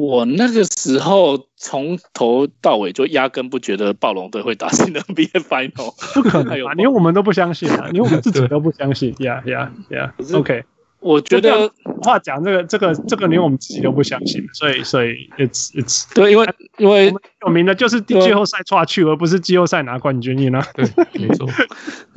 [0.03, 6.73] 我那个时候从头到尾就压根不觉得暴龙队会打进 NBA Final， 不可能啊！
[6.75, 9.15] 连我们都不相信啊， 连我们自己都不相信。
[9.21, 10.65] 呀呀呀！OK，
[10.99, 11.71] 我觉得
[12.03, 17.15] 话讲这个这个这个连我们自己都不相信，所以所以 it's it's 对，因为因为
[17.47, 20.61] 有名的就是季后赛出去，而不是季后赛拿冠军，呢。
[20.75, 20.85] 对，
[21.15, 21.49] 没错。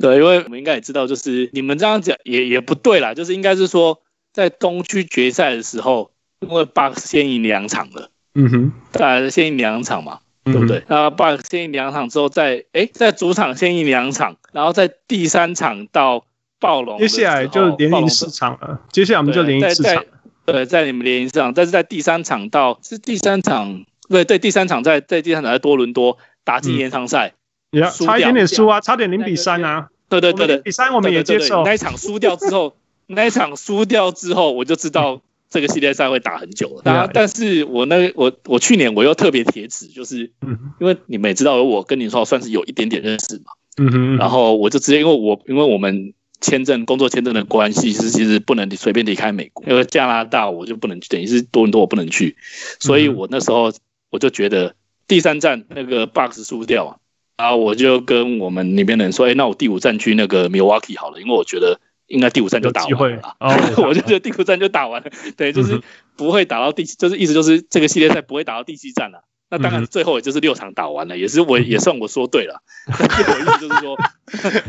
[0.00, 4.00] 对，因为我们应该也知道，就是你们这样讲也也不对啦，就是应该是说
[4.32, 6.10] 在东区决赛的时候。
[6.40, 10.82] 因为 Bucks 先赢两场了，嗯哼，当然先赢两场嘛，嗯、对不对？
[10.86, 16.26] 然后 Bucks 先赢两场之后再，再哎，在主场先赢两场，然后在第三场到
[16.60, 18.80] 暴龙，接下来就连赢四场了。
[18.92, 20.04] 接下来我们就连赢四场，
[20.44, 27.32] 对，在你们连赢四场，但是在第三场到是第三场，对对，第三场在在第三场在多伦多打进延长赛，
[27.72, 31.64] 嗯、差一点点输啊，差点零比三啊，对对对对，比三我们也接受。
[31.64, 32.76] 那一场输掉之后，
[33.06, 35.22] 那一场输掉之后，我就知道。
[35.56, 40.30] 这个系列赛会打很久了，但但是我那我我去年我又特别铁齿，就是
[40.78, 52.36] 因为你们也知道，我跟林书豪算是有一点点认识嘛，嗯哼，然后我就直接因为我因为我们签证工作签证的关系，是其实不能随便离开美国，因为加拿大我就不能去，等于是多伦多我不能去，
[52.78, 53.72] 所以我那时候
[54.10, 54.74] 我就觉得
[55.08, 57.00] 第三站那个 Bucks 输掉，
[57.38, 61.80] 然后我就跟我们那边的人说，哎，那我第五站去那个 Milwaukee 好了，因为我觉得。
[62.06, 63.36] 应该第五战就打完了，
[63.78, 65.80] 我就觉得第五战就打完了，对，就是
[66.16, 69.24] 不会打到第，就是意思就是这个系列赛不会打到第七战了。
[69.48, 72.62] 那当然最后也就是六场打完了，也是我也算我说对了。
[72.88, 73.96] 我意思就是说，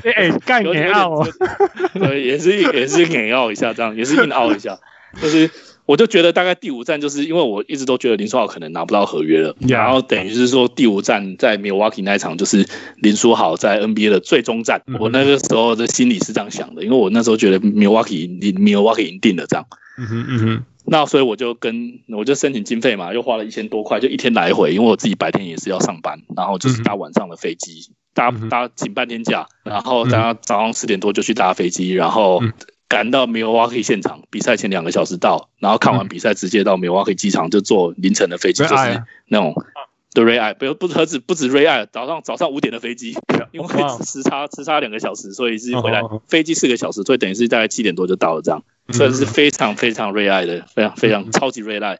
[0.15, 1.27] 哎，干硬拗，
[1.93, 4.79] 对，也是也是硬拗一下这样，也是硬拗一下，
[5.21, 5.49] 就是。
[5.87, 12.67] 我就觉得大概第五站就是因为我一直都觉得林书豪可能拿不到合约了.然后等于是说第五站在 Milwaukee 那一场就是
[12.97, 14.81] 林书豪在 NBA 的最终战。
[14.85, 15.03] Mm hmm.
[15.03, 19.65] 我那个时候的心里是这样想的，因为我那时候觉得 Milwaukee Milwaukee 赢定了这样。
[19.97, 20.63] 嗯哼嗯哼。
[20.89, 32.43] 那所以我就跟我就申请经费嘛，又花了一千多块，就一天来回，因为我自己白天也是要上班，然后就是搭晚上的飞机，搭搭请半天假，然后大家早上十点多就去搭飞机，然后。
[32.89, 39.53] 赶到 Milwaukee 现场，比赛前两个小时到，然后看完比赛直接到 Milwaukee 机场，就坐凌晨的飞机，就是那种
[40.13, 43.15] 的 Red Eye，不不何止不止 Red Eye，早上早上五点的飞机，
[43.51, 43.67] 因为
[44.05, 48.63] 时差时差两个小时，所以是回来飞机四个小时，所以等于是大概七点多就到了，这样。
[48.93, 51.97] 算是非常非常 Red Eye 的，非常非常超级 Red Eye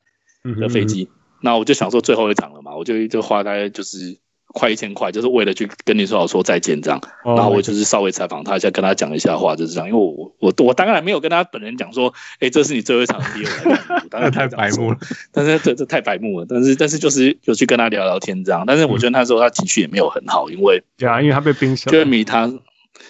[0.59, 1.09] 的飞机。
[1.41, 4.17] 那我就想说最后一场了嘛，我就就花大概就是。
[4.57, 6.99] 快一千块，就是为了去跟你说好说再见这样。
[7.23, 9.87] 然后我就是稍微采访他一下，跟他讲一下话，就是这样。
[9.87, 13.79] 因为我我我当然没有跟他本人讲说，哎，这是你最后一场比赛，
[14.09, 14.97] 当然太白目了。
[15.31, 16.45] 但是这这太白目了。
[16.49, 18.63] 但是但是就是有去跟他聊聊天这样。
[18.65, 21.91] 但是我觉得那时候他情绪也没有很好，因为对啊，因为他被冰守。
[21.91, 22.51] Jeremy 他。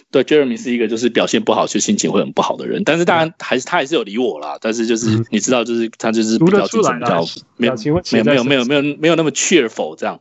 [0.09, 7.25] 对，Jeremy 是一个就是表现不好就心情会很不好的人，但是当然还是他还是有理我啦，但是就是你知道，就是他就是比较精神比较
[7.57, 7.75] 没有
[8.11, 10.19] 没有没有没有没有没有那么 cheerful 这样，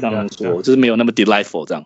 [0.00, 1.84] 这样说就是没有那么 delightful 这样，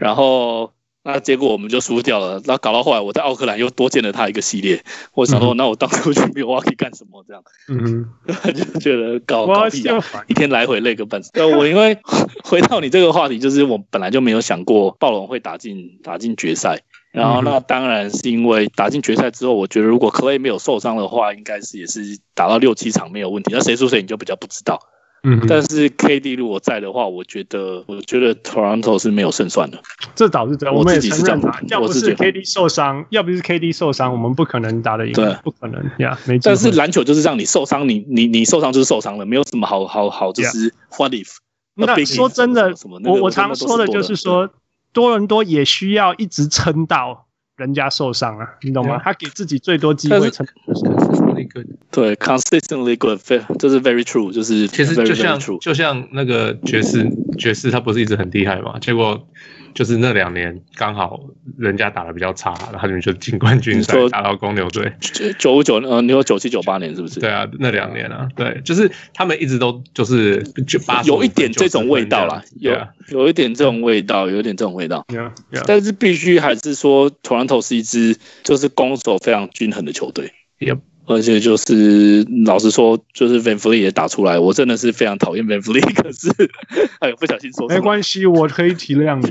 [0.00, 0.72] 然后。
[1.04, 4.82] 那结果我们就输掉了，然后搞到后来我在奥克兰又多见了他一个系列，
[5.12, 7.42] 我想说，那我当初去没有 Milwaukee 干什么这样？
[7.68, 11.30] 嗯哼， 就觉得搞搞屁啊，一天来回累个半死。
[11.32, 11.98] 对，我因为
[12.42, 16.80] 回到你这个话题，就是我本来就没有想过暴龙会打进打进决赛，
[17.12, 23.50] 然后那当然是因为打进决赛之后，我觉得如果 Clay 没有受伤的话，应该是也是打到六七场没有问题。
[23.52, 24.80] 那谁输谁你就比较不知道。
[25.24, 29.80] 嗯，但是 KD 如果在的话，我觉得我觉得 Toronto 是没有胜算的。
[30.14, 31.58] 这倒是真，我们也承认啊。
[31.68, 35.12] 要不是 KD 受伤，要不是 KD 受伤，我们不可能打得赢。
[35.14, 36.38] 对，不可能呀，没。
[36.38, 41.36] 但是篮球就是让你受伤，你你你受伤就是受伤了，没有什么好好好，就是 what if。
[41.74, 44.50] 那说真的，我我常说的就是说，
[44.92, 49.00] 多伦多也需要一直撑到人家受伤啊，你懂吗？
[49.02, 50.46] 他给自己最多机会撑。
[51.44, 51.66] ，very good。
[51.90, 53.20] 对，consistently good，
[53.58, 58.78] 这是 very true，就是其实就像就像那个爵士，爵士他不是一直很厉害嘛？
[58.78, 59.26] 结果。
[59.74, 61.20] 就是那两年刚好
[61.58, 64.92] 人家打的比较差，然后你们就进冠军赛打到公牛队。
[65.36, 67.18] 九五九呃，你有九七九八年是不是？
[67.18, 72.72] 对啊，那两年啊，对，就是他们一直都就是就八有一点这种味道啦，有
[73.08, 75.04] 有一点这种味道，有一点这种味道。
[75.08, 75.64] Yeah, yeah.
[75.66, 80.32] 但是必须还是说，Toronto 是一支就是攻守非常均衡的球队。
[80.60, 80.78] Yep.
[81.06, 86.30] 而且就是老实说，就是 Van Fleet 也打出来，我真的是非常讨厌 Van Fleet， 可是
[87.00, 89.30] 哎呦不小心说没关系，我可以体谅你。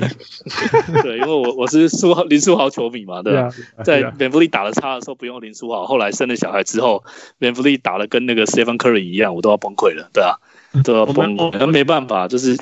[1.01, 3.49] 对，因为我我是苏豪林书豪球迷嘛，对吧？
[3.83, 7.03] 在 Van Fleet 打的差的时候不用林书豪，后来生了小孩之后
[7.39, 10.37] ，Van Fleet 打的跟那个 Stephen Curry 一样，我都要崩溃了，对啊，
[10.83, 11.55] 都要崩溃。
[11.59, 12.55] 那没办法，就是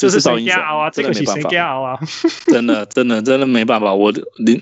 [0.00, 1.98] 就是谁加熬啊，这个谁加熬啊？
[2.46, 4.60] 真的真的真的没办法，我林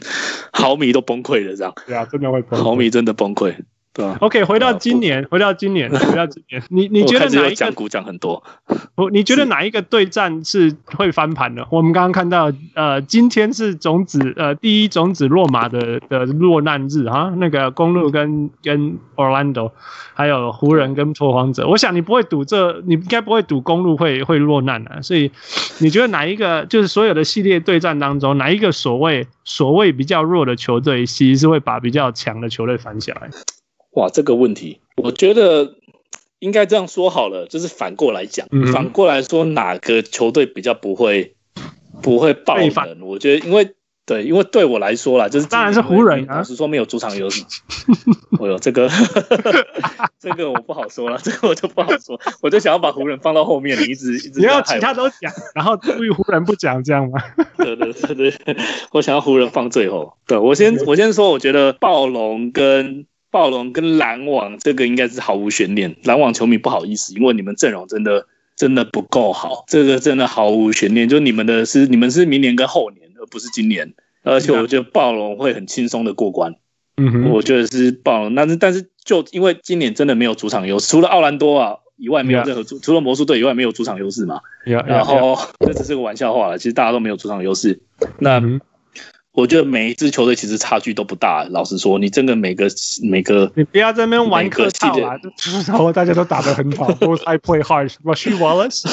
[0.52, 1.72] 毫米都崩溃了，这样。
[1.86, 2.64] 对啊，真的会崩溃。
[2.64, 3.54] 毫米真的崩溃。
[3.94, 8.42] 对啊，OK，回到今年，回到今年， 回到今年，你你觉得哪一个讲股讲很多？
[8.96, 11.66] 我，你觉得哪一个对战是会翻盘的？
[11.70, 19.72] 我们刚刚看到，呃，今天是种子，呃，第一种子落马的的落难日啊，那个公路跟跟 Orlando，
[20.14, 21.68] 还有湖人跟拓荒者。
[21.68, 25.02] 我想你不会赌这，你应该不会赌公路会会落难啊。
[25.02, 25.30] 所以
[25.80, 33.28] 你觉得哪一个就是所有的系列对战当中，哪一个所谓所谓比较弱的球队，其实是会把比较强的球队翻起来？
[33.92, 35.74] 哇，这个问题，我觉得
[36.38, 41.34] 应该这样说好了，就是反过来讲，嗯、反过来说哪个球队比较不会
[42.02, 43.00] 不会爆冷？
[43.02, 43.74] 我觉得，因为
[44.04, 46.38] 对，因为对我来说啦，就是当然是湖人啊。
[46.38, 47.44] 老实说，没有主场优势。
[48.40, 48.88] 我有这个，
[50.18, 52.18] 这个我不好说了，这个我就不好说。
[52.40, 57.20] 我就想要把湖人放到后面，你一直一直你要其他都讲，然后至于湖人不讲这样吗？
[57.58, 58.56] 对对对对，
[58.90, 60.14] 我想要湖人放最后。
[60.26, 63.06] 对，我先我先说，我觉得暴龙跟。
[63.32, 76.54] 暴龙跟篮网这个应该是毫无悬念，篮网球迷不好意思，因为你们阵容真的真的不够好，这个真的毫无悬念，就你们的是你们是明年跟后年，而不是今年，而且我觉得暴龙会很轻松的过关，
[76.98, 87.80] 嗯哼，我觉得是暴龙，但是但是就因为今年真的没有主场优势，除了奥兰多啊以外没有任何主，除了魔术队以外没有主场优势嘛，然后这只是个玩笑话了，其实大家都没有主场优势，
[88.18, 88.42] 那。
[89.32, 91.42] 我觉得每一支球队其实差距都不大。
[91.44, 92.68] 老实说，你真的每个
[93.02, 95.16] 每个，你不要在那边玩客套啊！
[95.66, 97.90] 然后大家都打得很好，都 I play hard。
[98.04, 98.84] Rasheed Wallace，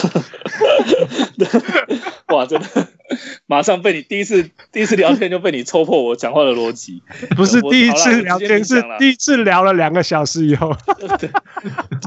[2.34, 2.88] 哇，真的，
[3.48, 7.02] 马上被你第一次第一次聊天就被你戳破我讲话的逻辑。
[7.36, 10.74] 不是第一次聊天，是第一次聊了两个小时以后，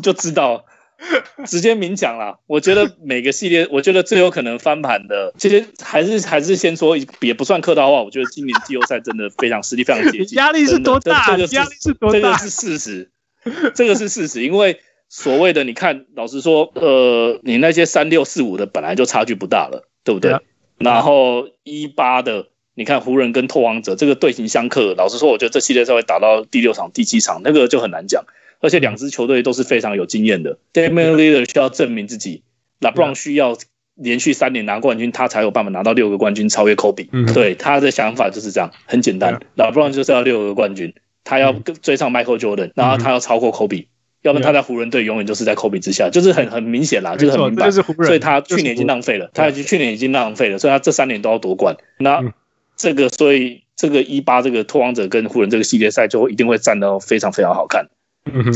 [0.03, 0.65] 就知道。
[1.47, 8.03] 直接明讲啦，我觉得每个系列，我觉得最有可能翻盘的，其实还是还是先说，也不算客套话。
[8.03, 11.37] 我觉得今年季后赛真的非常实力非常接近， 压力是多大？
[11.37, 12.19] 压力是多大？
[12.19, 13.11] 这个是事实，
[13.75, 14.43] 这个是事实。
[14.45, 14.79] 因为
[15.09, 20.39] 所谓的你看，老实说，呃，你那些三六四五的本来就差距不大了，对不对？
[20.79, 28.25] 然后一八的，你看湖人跟拓荒者这个队形相克，老实说，我觉得这系列赛会打到第六场、第七场，那个就很难讲。
[28.63, 32.43] 而且两支球队都是非常有经验的，Damian Lillard 需要证明自己
[32.81, 33.59] ，LeBron 需要
[33.97, 37.35] 连续三年拿冠军，他才有办法拿到六个冠军，超越 Kobe。
[37.35, 40.95] 对，他的想法就是这样，很简单，LeBron 就是要六个冠军，
[41.25, 43.89] 他要追上 Michael Jordan，然后他要超过 Kobe，
[44.23, 47.69] 要不然他在湖人队永远就是在 Kobe 之下，就是很很明显啦，就是很明白。
[47.71, 51.77] 所以他去年已经浪费了，他已经去年已经浪费了，所以他这三年都要夺冠。
[51.99, 52.33] 那
[52.77, 57.89] 这个，所以这个一八这个拓荒者跟湖人这个系列赛就一定会战得非常非常好看。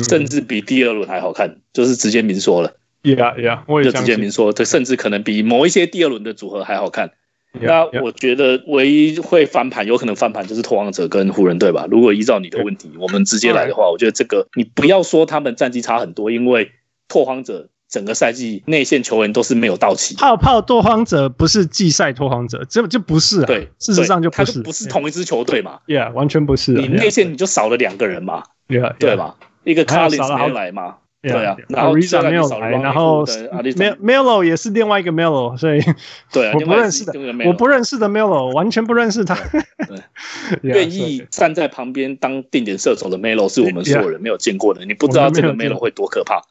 [0.09, 2.73] 甚至比第二轮还好看，就是直接明说了。
[3.03, 7.13] Yeah, yeah，我也就直接明说，对，甚至可能比某一些第二轮的组合还好看。
[7.59, 11.87] Yeah, 那我觉得唯一会翻盘，有可能翻盘就是拓荒者跟湖人队吧。
[11.91, 13.01] 如果依照你的问题，yeah.
[13.01, 16.73] 我们直接来的话，我觉得这个你不要说他们战绩差很多，因为
[17.09, 20.17] 拓荒者整个赛季内线球员都是没有到齐。
[20.17, 23.47] 泡泡拓荒者不是季赛拓荒者，这就不是、啊。
[23.47, 25.79] 对，事实上就不是，就不是同一支球队嘛。
[25.87, 26.81] Yeah，完全不是、啊。
[26.81, 28.43] 你内线你就少了两个人嘛。
[28.69, 28.97] Yeah，, yeah.
[28.99, 29.37] 对吧？
[29.67, 30.97] 一个 Collins 没来嘛？
[31.23, 35.81] 对啊，然后 Ariza 没有来，然后 Melo 也是 另外一个 Melo，所以
[36.33, 37.13] 对，我不认识的，
[37.47, 39.35] 我不认识的 Melo，完全不认识他。
[39.89, 40.01] 对，
[40.63, 46.43] 愿意站在旁边当定点射手的 Melo 是我们所有人没有见过的，你不知道这个 Melo 会多可怕。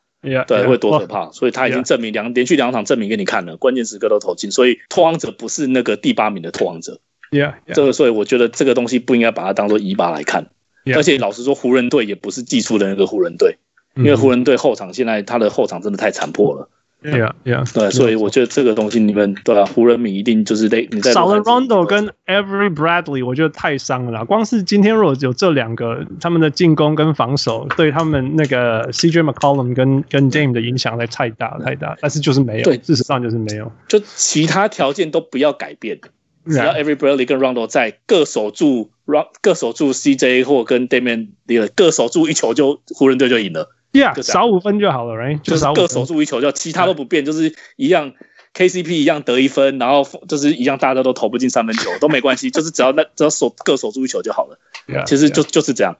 [0.47, 6.99] 对，会多可怕，所以他已经证明两连续两场证明给你看了，关键时刻都投进，所以拓荒者不是那个第八名的拓荒者。
[7.31, 10.47] Yeah，这个所以我觉得这个东西不应该把它当做一八来看。
[10.93, 13.57] 而且老实说，湖人队也不是技术的那个湖人队，
[13.95, 16.69] 因为湖人队后场现在他的后场真的太残破了。
[17.01, 17.35] 对啊，
[17.71, 19.63] 对所以我觉得这个东西你们对吧？
[19.63, 24.25] 湖人迷一定就是得你在少了 Rondo 跟 Every Bradley，我觉得太伤了。
[24.25, 35.99] 光是今天如果有这两个，他们的进攻跟防守对他们那个 CJ McCollum 跟跟 Dame 的影响太大太大，但是就是没有，对，事实上就是没有，就其他条件都不要改变，
[36.47, 43.69] 只要 Every Bradley 跟 Rondo 在各守住 Ron 各守住 CJ 或跟 Damian Lillard 各守住一球就，湖人队就赢了。
[43.93, 45.41] Yeah, 少五分就好了，right？
[45.41, 48.11] 就是各守住一球，就其他都不变，就是一样
[48.53, 54.59] ，KCP 一样得一分，然后就是一样，大家都投不进三分球都没关系， 就是只要那只要守各守住一球就好了。
[54.87, 55.95] Yeah, 其实就.就是这样。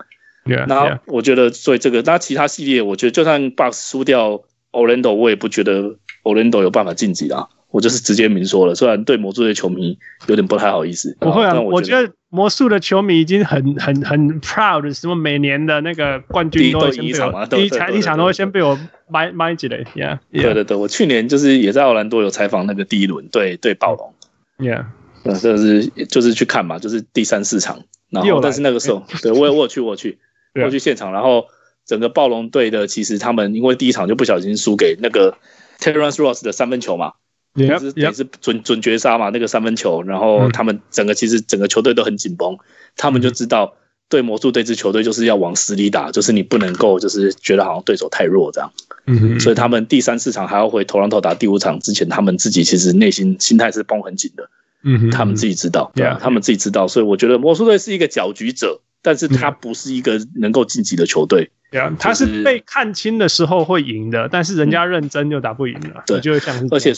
[0.45, 7.47] Yeah, 然后我觉得，所以这个那其他系列，我觉得就算 Bucks 输掉 Orlando，我也不觉得 Orlando 有办法晋级啊。
[7.71, 9.97] 我就是直接明说了，虽然对魔术的球迷
[10.27, 11.15] 有点不太好意思。
[11.19, 19.83] 不会啊，我觉得魔术的球迷已经很很很 proud，什么每年的那个冠军都先被我第一场第一场都会先被我买买起来。
[19.93, 24.13] Yeah，对对对，我去年就是也在奥兰多有采访那个第一轮对对暴龙。
[24.57, 24.85] Yeah，
[25.23, 30.17] 嗯，就是就是去看嘛，就是第三四场，然后但是那个时候，对我我有去我有去
[30.55, 31.47] 我有去现场，然后
[31.85, 35.37] 整个暴龙队的其实他们因为第一场就不小心输给那个
[35.79, 37.13] Terrence Ross 的三分球嘛。
[37.55, 42.57] 也是也是准准绝杀嘛，那个三分球，然后他们整个其实整个球队都很紧绷，
[42.95, 43.75] 他们就知道
[44.09, 48.71] 对魔术这支球队就是要往死里打，就是你不能够就是觉得好像对手太弱这样，
[49.07, 54.49] 嗯，所以他们第三四场还要回头浪头打第五场之前，他们自己其实内心心态是绷很紧的，
[54.83, 66.93] 嗯，他们自己知道，对啊，他们自己知道，所以我觉得魔术队是一个搅局者，但是他不是一个能够晋级的球队，对啊，他是被看清的时候会赢的，但是人家认真就打不赢了，对，就会像而且。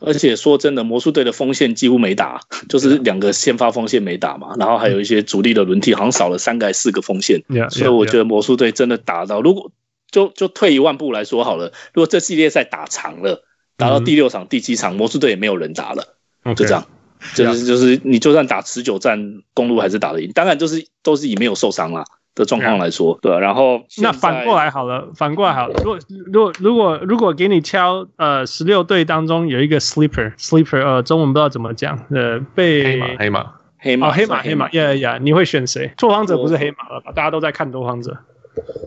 [0.00, 7.42] 而且说真的，魔术队的锋线几乎没打，就是两个先发锋线没打嘛，然后还有一些主力的轮替，好像少了三个四个锋线。
[7.48, 9.70] Yeah, yeah, 所以我觉得魔术队真的打到，如果
[10.10, 13.42] 就就退一万步来说好了，如果这系列赛打长了，
[13.76, 16.16] 打到第六场、第七场，魔术队也没有人打了，
[16.54, 16.86] 就这样，
[17.34, 22.04] 就是就是你就算打持久战，公路还是打得赢，当然就是都是以没有受伤啦。
[22.36, 35.90] 的状况来说，对，然后那反过来好了，反过来好了，如果如果如果如果给你挑呃十六队当中有一个 sleeper sleeper 呃中文不知道怎么讲呃被黑马黑马黑马哦黑马黑马呀呀，你会选谁？
[35.96, 37.10] 拓荒者不是黑马了吧？
[37.12, 38.18] 大家都在看拓荒者。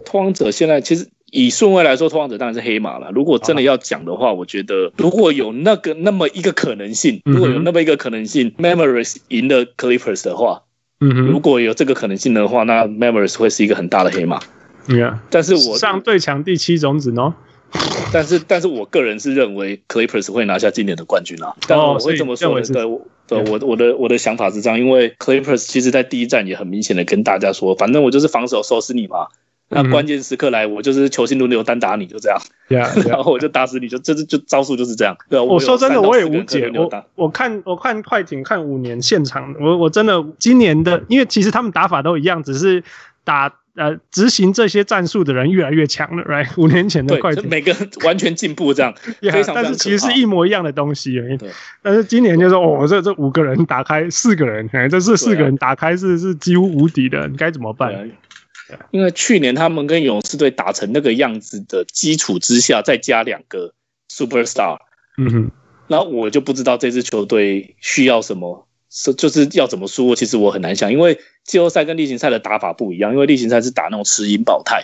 [0.06, 3.10] 拓荒者现在其实以顺位来说，拓荒者当然是黑马了。
[3.12, 10.64] 如果真的要讲的话，我觉得如果有那个那么一个可能性，如果有那么一个可能性，Memories 赢了 Clippers 的话。
[11.02, 14.40] 嗯哼，如果有这个可能性的话，那 Memories 会是一个很大的黑马。
[14.88, 17.36] Yeah，但是我上最强第七种子呢？
[18.12, 21.56] 但是，但是我个人是认为 Clippers 会拿下今年的冠军啊。
[21.68, 22.84] 但我会这么说的，对，
[23.28, 29.28] 对，我我的我的想法是这样，因为 Clippers 其实在第一站也很明显的跟大家说，反正我就是防守收拾你嘛。
[29.70, 32.40] 那关键时刻来，我就是球星轮流单打你，就这样。
[32.70, 35.16] Yeah, 然后我就打死你，就这就就招数就是这样。
[35.30, 36.72] 对，我说真的，我也无解。
[36.74, 42.84] 我我看我看快艇看五年现场，我我真的今年的，因为其实他们打法都一样，只是
[43.24, 46.48] 打呃执行这些战术的人越来越强了，right？
[46.58, 48.92] 五年前的快艇，每个完全进步这样，
[49.22, 49.54] 非常。
[49.54, 51.38] 但是其实是一模一样的东西而已。
[51.84, 58.10] 但是今年就是哦，这这五个人打开四个人，哎，这是四个人打开是是几乎无敌的，你该怎么办？
[58.92, 63.74] 因为去年他们跟勇士队打成那个样子的基础之下，再加两个
[64.12, 64.78] superstar，
[65.18, 65.52] 嗯哼，
[65.88, 70.14] 然后我就不知道这支球队需要什么，是就是要怎么输。
[70.16, 74.84] 其实我很难想，因为季后赛跟例行赛的打法不一样，因为例行赛是打那种持盈保泰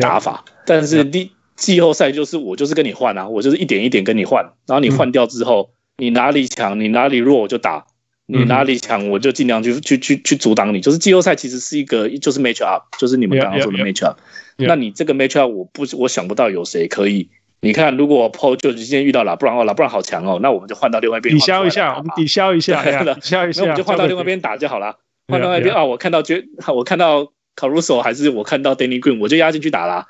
[0.00, 7.86] 打法，但是季季后赛就是我就是跟你换啊，我就是一点一点跟你换，然后你换掉之后，你哪里强，你哪里弱，我就打。
[8.26, 10.80] 你哪里强，我就尽量去去去去阻挡你。
[10.80, 14.18] 就是季后赛其实是一个，就是 match up，就是你们刚刚说的 match up。
[14.56, 17.28] 那你这个 match up，我不我想不到有谁可以。
[17.60, 24.96] 你看，如果 Paul 就今天遇到了不然哦，不然好强哦，那我们就换到另外一边抵消一下，我们抵消一下，抵消一下，那我们就换到另外一边打就好了。
[25.28, 26.44] 换到那边啊，我看到觉，
[26.74, 30.06] 我看到 Caruso 还是我看到 Danny Green，我就压进去打啦。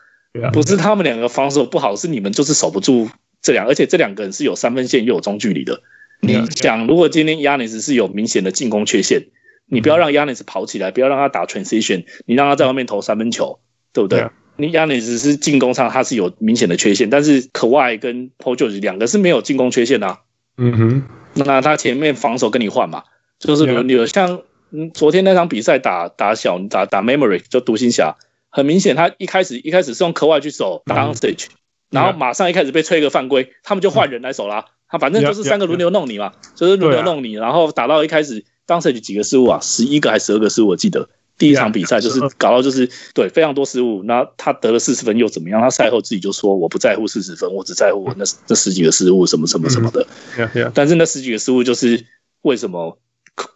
[0.53, 3.11] 不是他们两个防守不好，是你们就是守不住
[3.43, 5.83] 这两，而且这两个人是有三分线又有中距离的。
[6.25, 9.27] 你讲，如果今天 Giannis 是有明显的进攻缺陷，
[9.67, 13.59] 你不要让 Giannis 跑起来，不要让他打 transition，你让他在外面投三分球，
[13.93, 14.29] 对不对？
[14.57, 20.21] 你 Giannis 是进攻上他是有明显的缺陷，但是 Kawhi 跟 Paul George 两个是没有进攻缺陷的啊。
[20.57, 21.03] 嗯哼，
[21.35, 23.03] 那他前面防守跟你换嘛，
[23.41, 24.07] 就是轮流。
[24.07, 28.17] 像嗯，昨天那场比赛打打小打打 Memory 就独行侠，
[28.49, 31.47] 很明显他一开始一开始是用 Kawhi 去守 downstage，
[31.91, 34.67] 然后马上一开始被吹一个犯规，他们就换人来守啦。
[34.93, 45.63] 他反正就是三个轮流弄你嘛，就是轮流弄你，然后打到一开始当时有几个失误啊，十一个还是十二个失误，我记得第一场比赛就是搞到就是对非常多失误，那他得了四十分又怎么样？
[45.63, 50.07] 他赛后自己就说：“我不在乎四十分，我只在乎我那那十几个失误，什么什么什么的。
[50.37, 52.05] 嗯”但是那十几个失误就是
[52.43, 52.99] 为什么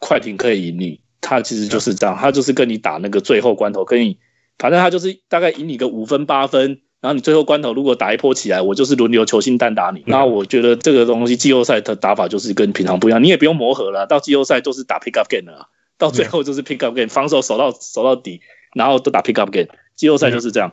[0.01, 1.01] 快艇可以赢你？
[1.20, 4.18] 他其实就是这样，他就是跟你打那个最后关头，跟你
[4.59, 6.80] 反正他就是大概赢你个五分八分。
[7.01, 10.03] 然后你最后关头如果打一波起来，我就是轮流球星单打你。
[10.07, 15.68] 那我觉得这个东西季后赛的打法就是跟平常不一样，你也不用磨合了，到季后赛都是打 pick up game 了，
[15.99, 18.40] 到最后就是 pick up game，防守守到守到底，
[18.74, 19.68] 然后都打 pick up game。
[19.94, 20.72] 季后赛就是这样。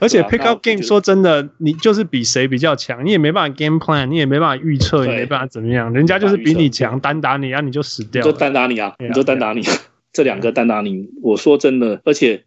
[0.00, 8.22] 而且 pick up game 说真的，你就是比谁比较强，你也没办法 game plan，你也没办法预测，也没办法怎么样，人家就是比你强，单打你，然后你就死掉。
[8.22, 9.62] 就单打你啊，你就单打你，
[10.12, 12.44] 这两个单打你，我说真的，而且。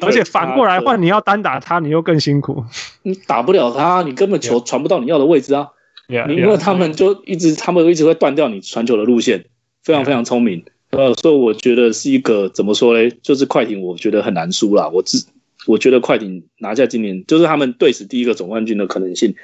[0.00, 2.64] 而且反过来换，你要单打他，你又更辛苦。
[3.02, 5.68] 你打不了他，你根本球传不到你要的位置啊！
[6.26, 9.44] 你因为他们就一直，他们一直会断掉你传球的路线，
[9.82, 10.64] 非常非常聪明。
[10.90, 13.10] 呃，所以我觉得是一个怎么说嘞？
[13.22, 14.88] 就是快艇，我觉得很难输啦。
[14.88, 15.26] 我自
[15.66, 19.34] 我觉得快艇拿下今年，就是他们队史第一个总冠军的可能性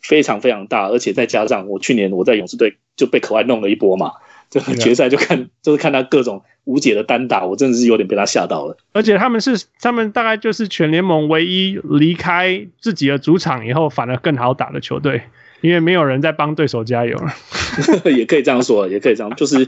[0.00, 4.12] 非常非常大，而且再加上我去年我在勇士队就被可爱弄了一波嘛。
[4.52, 8.76] 这个决赛就看，就是看他各种无解的单打，我真的是有点被他吓到了。
[8.92, 15.22] 而且他们是，他们大概就是全联盟唯一离开自己的主场以后反而更好打的球队，
[15.62, 17.34] 因为没有人在帮对手加油了。
[18.12, 19.66] 也可以这样说，也可以这样，就是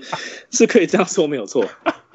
[0.51, 1.65] 是可以这样说，没有错。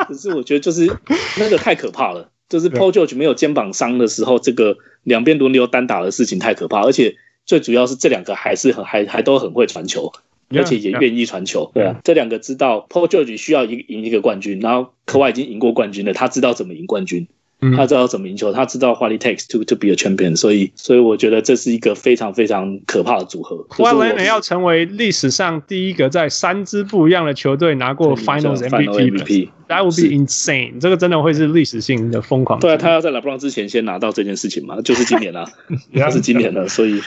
[0.07, 0.95] 只是我觉得就是
[1.39, 7.15] 那个太可怕了，就是 Paul George 没有肩膀伤的时候，这个两边轮流单打的事情太可怕，而且
[7.47, 10.13] 最主要是这两个还是很还还都很会传球。
[10.51, 17.27] 而且也愿意传球.对啊，这两个知道 Paul George 需要赢赢一个冠军，然后科瓦已经赢过冠军了，他知道怎么赢冠军。
[17.75, 23.57] 他知道怎么赢球，他知道 what it takes to to be a champion，所以，所以我觉得这是一个非常非常可怕的组合。
[23.69, 30.79] Kawhi Leonard 要成为历史上第一个在三支不一样的球队拿过 Finals MVP，That would be insane。
[30.79, 32.59] 这个真的会是历史性的疯狂。
[32.59, 35.45] 对啊，他要在 LeBron 之前先拿到这件事情嘛，就是今年啊，
[35.95, 37.01] 他是今年的，所以，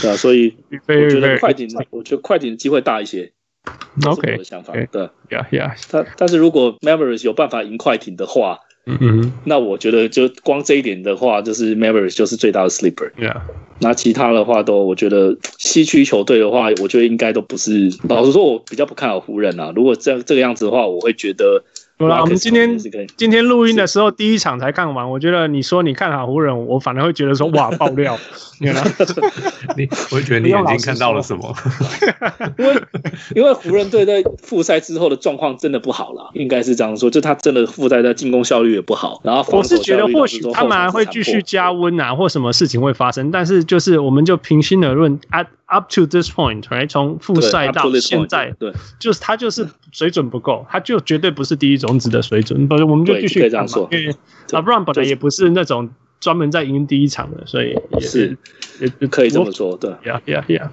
[0.00, 0.54] 对啊，所以
[0.88, 3.32] 我觉得快艇，我觉得快艇的机会大一些。
[4.06, 5.74] OK，我的想法，对，Yeah Yeah。
[5.90, 13.10] 但但是如果 Mavericks 有办法赢快艇的话，嗯嗯，那我觉得就光这一点的话，就是 Mavericks 就是最大的 sleeper。
[13.12, 13.40] Yeah，
[13.80, 17.90] 那其他的话都，我觉得西区球队的话，我觉得应该都不是。
[18.08, 19.72] 老实说，我比较不看好湖人啊。
[19.74, 21.64] 如果这这个样子的话，我会觉得。
[22.06, 22.78] 我们今天
[23.16, 25.08] 今天录音的时候，第一场才看完。
[25.10, 28.18] 我觉得你说你看好湖人，我反而会觉得说 哇爆料。
[28.58, 28.68] 你，
[30.10, 31.52] 我会觉得你眼睛看到了什么？
[32.58, 32.82] 因为
[33.34, 37.10] 因为湖人队在复赛之后的状况真的不好了，应该是这样说。
[37.10, 39.20] 就他真的复赛的进攻效率也不好。
[39.24, 43.30] 然后我是觉得或许他们还会继续加温啊，或什么事情会发生。
[43.32, 51.98] 但是就是我们就平心而论，at up to this point，right，从复赛到现在，对，就是他就是水准不够，他就绝对不是第一种。
[52.02, 53.88] 子的水准，不是，我们就继续这样说。
[53.92, 54.12] 因为
[54.48, 58.36] LeBron 本来也不是那种专门在赢第一场的，所以也是
[58.80, 59.76] 也可以这么说。
[59.76, 60.72] 对呀呀呀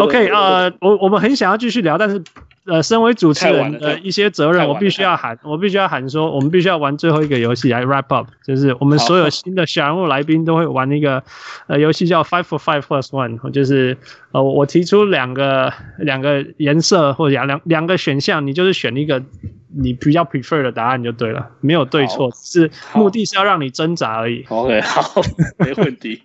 [0.00, 2.22] ！OK 呃，我我们很想要继续聊，但是
[2.66, 11.22] 呃，身为主持人的一些责任，我必须要喊，我必须要喊说，我们必须要玩最后一个游戏来 wrap up，就是我们所有新的小人物来宾都会玩一个
[11.66, 13.96] 呃游戏叫 Five for Five Plus One，就是
[14.32, 19.22] 呃我提出两个两个颜色或者两两两个选项，你就是选一个。
[19.72, 24.44] 你比较 prefer 的答案就对了，没有对错，是目的是要让你挣扎而已。
[24.48, 25.22] OK， 好，
[25.58, 26.22] 没问题。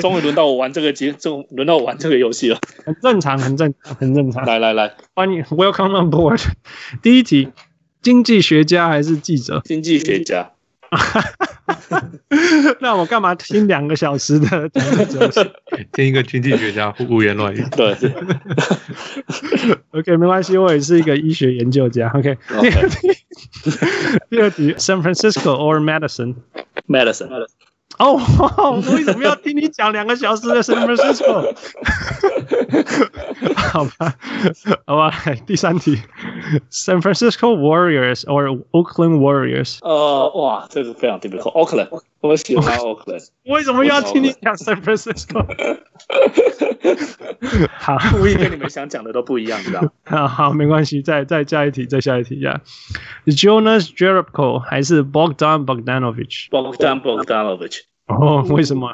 [0.00, 2.58] 终于轮到我玩这个节，终轮到我玩这个游戏了。
[2.84, 4.44] 很正常，很正常，很正常。
[4.44, 6.44] 来来来，欢迎，Welcome on board。
[7.02, 7.50] 第一题，
[8.02, 9.62] 经济学家还是记者？
[9.64, 10.52] 经济学家。
[12.80, 14.68] 那我干嘛听两个小时的？
[15.92, 17.64] 听一个经济学家胡言乱语。
[17.70, 17.94] 对，
[19.92, 22.10] OK，没关系，我也是一个医学研究家。
[22.14, 23.08] OK，第二题，
[24.30, 27.28] 第二题，San Francisco or Madison？Madison。
[27.97, 28.19] 哦，
[28.59, 31.55] 我为什么要听你讲两个小时的 San Francisco？
[33.55, 34.15] 好吧，
[34.85, 35.11] 好吧，
[35.45, 35.97] 第三题，
[36.69, 39.77] San Francisco Warriors or Oakland Warriors？
[39.81, 41.87] 呃，哇，这个非常 difficult，Oakland，
[42.19, 43.29] 我喜欢 Oakland。
[43.45, 45.45] 为什么要听你讲 San Francisco？
[47.79, 49.89] 好，故意跟你们想讲的都不一样，知道吗？
[50.03, 52.59] 好好，没关系，再再加一题，再下一题呀。
[53.25, 57.78] Jonas Jerebko 还是 Bogdan Bogdanovic？Bogdan Bogdanovic。
[58.10, 58.90] 哦，为什么？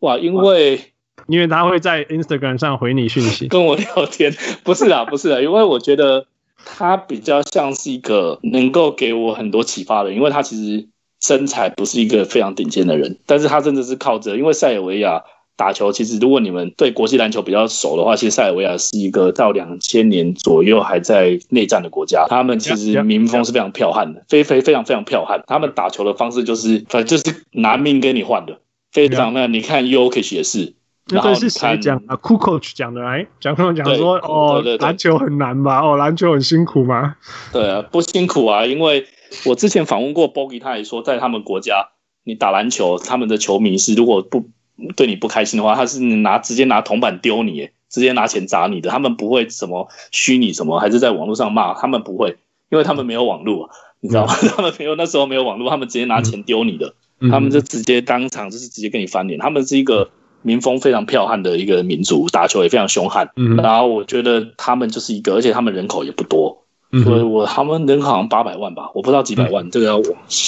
[0.00, 0.92] 哇，因为
[1.26, 4.34] 因为他会在 Instagram 上回你讯息，跟我聊天。
[4.64, 6.26] 不是啦，不是啦，因为我觉得
[6.64, 10.88] 他比较像是一个能够给我很多启发的人，因为他其实
[11.20, 15.24] 身材不是一个非常顶尖的人，但是他真的是靠着，因为塞尔维亚
[15.56, 22.26] 打球，其实如果你们对国际篮球比较熟的话，其实塞尔维亚是一个到两千年左右还在内战的国家。
[22.28, 25.42] 他们其实民风是非常剽悍的，非非非常非常剽悍。
[25.46, 28.58] 他们打球的方式就是，反正就是拿命跟你换的，
[28.92, 30.74] 非常那你看 Jokic 也是。
[31.12, 35.82] 那这是谁讲啊？Kukoc 讲的来，讲讲讲说哦，篮球很难吧？
[35.82, 37.16] 哦，篮球很辛苦吗？
[37.52, 39.04] 对啊，不辛苦啊，因为
[39.44, 41.90] 我之前访问过 Bogi，他也说，在他们国家，
[42.24, 44.46] 你打篮球，他们的球迷是如果不
[44.96, 52.36] 对你不开心的话，他是拿直接拿铜板丢你，直接拿钱砸你的，他们不会什么虚拟什么，还是在网络上骂，他们不会，
[52.70, 53.70] 因为他们没有网络，
[54.00, 54.34] 你知道吗？
[54.42, 60.10] 嗯、他们没有那时候没有网络，他们直接拿钱丢你的，嗯、他们就直接当场就是直接跟你翻脸，他们是一个。
[60.46, 63.30] 民风非常剽悍的一个民族，打球也非常凶悍。
[63.34, 70.02] 嗯，然后我觉得他们就是一个，而且他们人口也不多，嗯、所以我他们人口好像八百万吧，我不知道几百万，嗯、这个要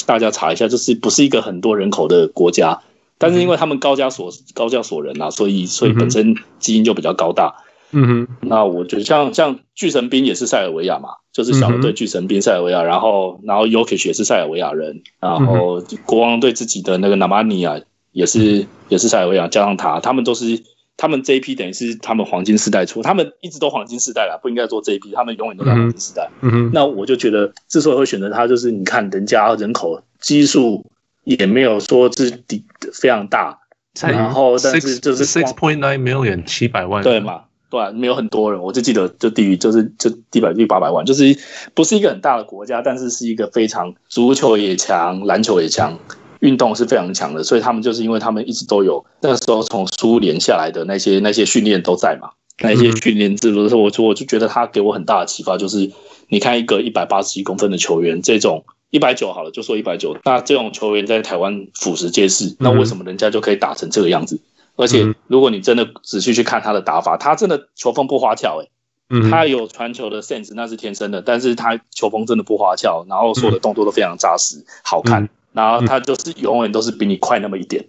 [0.04, 2.78] 大家查一下，就是不是一个很多人口的国家，
[3.18, 7.54] 但是因为他们高加索高加索人啊，所以所以本身基因就比较高大。
[7.92, 17.80] 嗯哼，那我觉得像像巨神兵也是塞尔维亚嘛，就是小的队巨神兵塞尔维亚，然后然后 Yokic 也是塞尔维亚人，然后国王队自己的那个纳马尼亚。
[18.12, 20.62] 也是也是塞尔维亚，加上他，他们都是
[20.96, 26.30] 他们这一批等于是他们黄金时代出，他们一直都黄金时代啦，不应该做这一批，他们永远都在黄金时代。
[26.40, 30.82] 嗯哼，那我就觉得之所以会选择他，就是你看人家人口基数
[31.26, 32.64] 也没有说是底
[32.94, 33.58] 非常大，
[34.00, 37.42] 然后但是就是 six point nine million 七百万，对嘛？
[37.68, 41.36] 对，没有很多人，我就记得就低于就是就低百低八百万，就是
[41.74, 45.98] 不是一个很大的国家，但是是一个非常足球也强，篮球也强。
[46.40, 52.28] 运动是非常强的，所以他们就是因为他们一直都有那个时候从苏联下来的那些那些训练都在嘛，
[52.60, 55.90] 那些训练制度的时候，我就我就觉得他给我很大的启发，就是
[56.28, 58.66] 你看一个一百八十一公分的球员，这种
[58.96, 64.40] 一百九好了，就说一百九，那这种球员在台湾俯拾皆是，那为什么人家就可以打成这个样子？
[64.76, 75.28] 而且如果你真的仔细去看他的打法，他真的球风不花俏，诶，他有传球的 sense，那是天生的，但是他球风真的不花俏，然后所有的动作都非常扎实，好看。
[75.52, 77.86] 然后他就是永远都是比你快那么一点，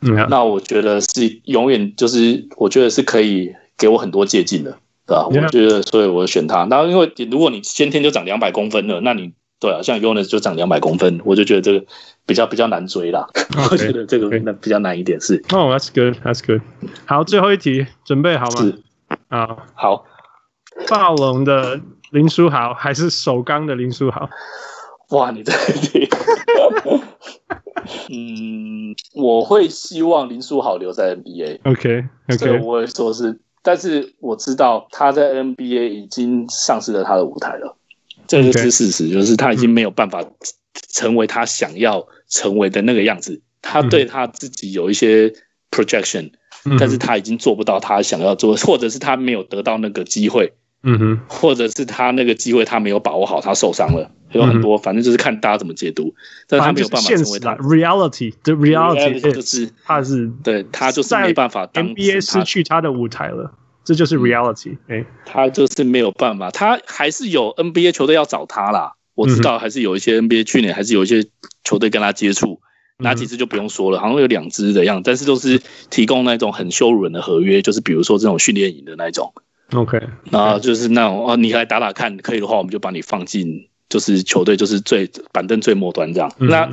[0.00, 5.26] 嗯，那我觉得是永远就是我觉得是可以给我很多借鉴的，对吧？
[5.26, 6.64] 我觉得所以我选他。
[6.66, 11.86] 然后因为如果你先天就长两百公分了，那你对啊，像 Unis 就长两百公分，我就觉得这个
[12.26, 13.28] 比较比较难追啦。
[13.70, 15.36] 我觉得这个那比较难一点是。
[15.52, 16.62] 哦，That's good, That's good。
[17.04, 18.62] 好，最后一题，准备好吗？
[18.62, 18.82] 是
[19.28, 20.06] 啊，好。
[20.88, 21.78] 暴龙的
[22.10, 24.30] 林书豪还是首钢的林书豪？
[25.10, 26.08] 哇，你这题。
[28.08, 31.60] 嗯，我会希望林书豪留在 NBA。
[31.64, 37.76] OK，OK，所以我会说是，但是我知道他在 NBA 已经丧失了他的舞台了，
[38.30, 40.24] 这就是事实，就是他已经没有办法
[40.88, 43.42] 成为他想要成为的那个样子。
[43.60, 45.34] 他对他自己有一些
[45.72, 46.30] projection，
[46.78, 50.52] 但是他已经做不到他想要做，或者是他没有得到那个机会。
[50.82, 56.14] 嗯哼，或者是他那个机会他没有把握好，他受伤了，有很多，反正就是看大家怎么解读。
[56.46, 63.52] 但是他没有办法成为他 reality，the reality 就是他是对他就是没办法当 NBA 失去他的舞台了，
[63.84, 64.76] 这就是 reality。
[64.88, 68.94] 哎，他就是没有办法，他还是有 NBA 球队要找他啦。
[69.14, 71.26] 我知道还是有一些 NBA 去年还是有一些
[71.64, 72.60] 球队跟他接触，
[72.98, 75.60] 哪几支就不用说了，好像有两支的样子，但是都是
[75.90, 79.32] 提供那种很羞辱人的合约，就是比如说这种训练营的那种。
[79.72, 80.00] OK，
[80.30, 86.32] 然后就是那种哦，你来打打看，可以的话，我们就把你放进就是球队，就是最板凳最末端这样。
[86.38, 86.68] 那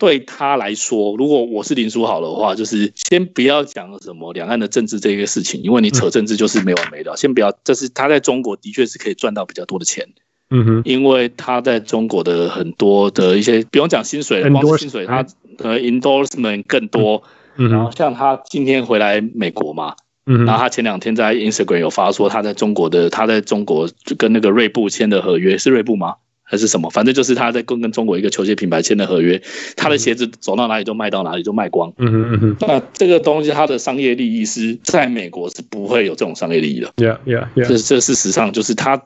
[0.00, 7.14] 对他来说，如果我是林书豪的话，就是先不要讲什么两岸的政治这个事情，因为你扯政治就是没完没了。
[7.16, 10.08] 先不要，这是他在中国的确是可以赚到比较多的钱。
[10.48, 15.22] 嗯哼，因为他在中国的很多的一些，不用讲薪水，光是薪水，他
[15.58, 17.22] 的 endorsement 更多。
[17.56, 19.94] 然后像他今天回来美国嘛。
[20.24, 26.14] 然后他前两天在 Instagram 有发说，他在中国的他在中国就跟那个锐步签的合约是锐步吗？
[26.50, 26.90] 还是什么？
[26.90, 29.40] 反正就是他在跟跟中国一个球鞋品牌签的合约，
[29.76, 31.92] 他的鞋子走到哪里就卖到哪里就卖光。
[31.98, 32.56] 嗯嗯嗯。
[32.60, 36.92] 那这个东西它的商业利益是在美国是不会有这种商业利益的。
[36.96, 37.68] Yeah, yeah, yeah.
[37.68, 39.00] 这这事实上就是他。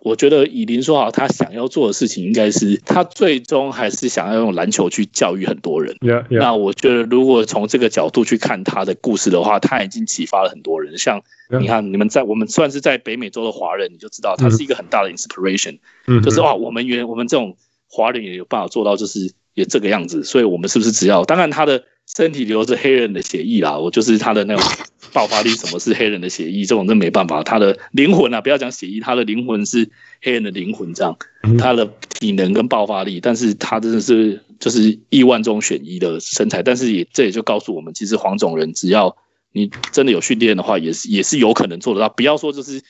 [0.00, 5.94] 我觉得以林书豪他想要做的事情，应该是他最终还是想要用篮球去教育很多人。
[6.00, 6.38] Yeah, yeah.
[6.40, 10.96] 那我觉得，如果从这个角度去看他的故事的话，他已经启发了很多人。
[10.98, 11.22] 像
[11.58, 15.78] 你看，你们在我们算是在北美洲的华人，你就知道他是一个很大的 inspiration。
[16.06, 17.56] 嗯，就是哇，我们原我们这种
[17.88, 20.22] 华人也有办法做到，就是也这个样子。
[20.22, 21.24] 所以，我们是不是只要？
[21.24, 21.82] 当然，他的
[22.16, 24.64] 身体流着黑人的血液啦，我就是他的那种。
[25.10, 26.66] 爆发力，什么是黑人的血液？
[26.66, 27.42] 这种真没办法。
[27.42, 29.88] 他的灵魂啊，不要讲血液，他的灵魂是
[30.20, 31.16] 黑人的灵魂，这样。
[31.58, 36.62] 他的体能跟爆发力，但是他真的是就是亿万中选一的身材。
[36.62, 39.16] 但是也这也就告诉我们，其实黄种人只要
[39.52, 42.10] 你真的有训练的话，也是也是有可能做得到。
[42.10, 42.82] 不要说就是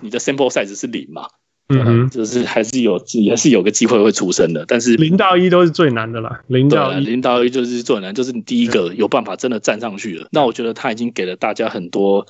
[0.00, 1.26] 你的 sample size 是零嘛，
[1.68, 4.64] 嗯，就是还是有也是有个机会会出生的。
[4.68, 10.28] 但是零到一都是最难的啦，零到一零到一就是最难，就是你第一个有办法真的站上去了。
[10.30, 12.26] 那我觉得他已经给了大家很多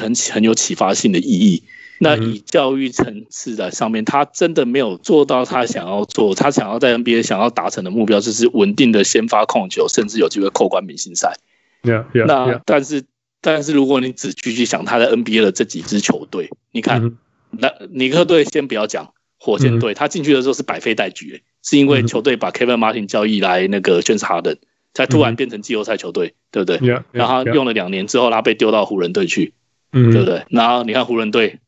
[0.00, 1.62] 很很有启发性的意义。
[2.02, 11.34] 那以教育层次在上面，他真的没有做到他想要做，他想要在 NBA 想要达成的目标，就是稳定的先发控球，甚至有机会扣冠明星赛。
[11.82, 12.60] Yeah, yeah, 那 yeah.
[12.64, 13.04] 但是
[13.42, 17.18] 但是如果你只继续想他在 NBA 的这几支球队，你看，
[17.50, 24.58] 那尼克队先不要讲，火箭队他进去的时候是百废待举，是因为球队把 Kevin Martin 交易来那个 James Harden，
[24.94, 27.02] 才突然变成季后赛球队，对不对？
[27.12, 29.54] 然后用了两年之后，他被丢到湖人队去。
[29.92, 30.44] 嗯，对不对？
[30.50, 31.58] 然后你看湖人队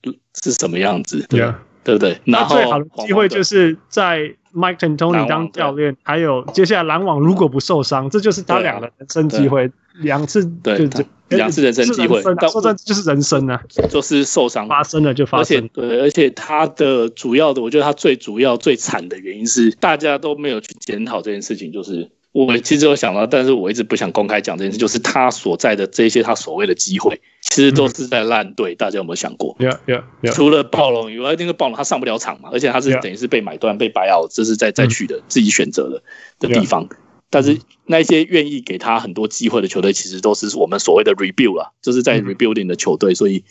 [0.41, 1.41] 是什么样子，对
[1.83, 1.95] 对？
[1.95, 2.21] 不对？
[2.25, 10.89] 然后最好的机会就是在 Mike D'Antoni 当教练，还有接下来篮网如果不受伤，这就是他俩的人生机会，两次对
[11.29, 22.11] 两次人生机会，说这就是人生啊，就是受伤发生了就发生，而且对，而且他的主要的，我觉得他最主要最惨的原因是大家都没有去检讨这件事情，就是。
[22.33, 28.75] 我其实有想到，但是我一直不想公开讲这件事，就是他所在的这些他所谓的机会，其实都是在烂队。
[28.75, 30.33] 大家有没有想过？Yeah, yeah, yeah.
[30.33, 36.03] 除了暴龙以外，那个暴龙他上不了场嘛，而且他是等于是被买断、被 buy out，这是在再去的自己选择的
[36.39, 36.89] 的地方。
[37.33, 43.13] 但是那些愿意给他很多机会的球队，其实都是我们所谓的 rebuild 啊，就是在 rebuilding 的球队。
[43.13, 43.43] 所以，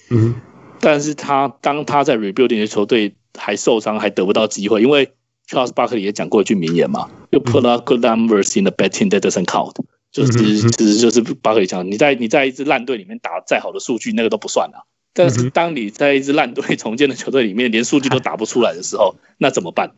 [0.80, 5.12] 但是他当他在 rebuilding 的球队还受伤，还得不到机会，因为。
[5.50, 9.76] Charles Barkley 也讲过一句名言嘛，就 put up good numbers in the bad team that doesn't count，
[10.10, 14.88] 就是其实就是巴克利讲，你在你在一支烂队里面打再好的数据，那个都不算啊。
[15.14, 19.92] 但是当你在一支烂队重建的球队里面，连数据都打不出来的时候，那怎么办？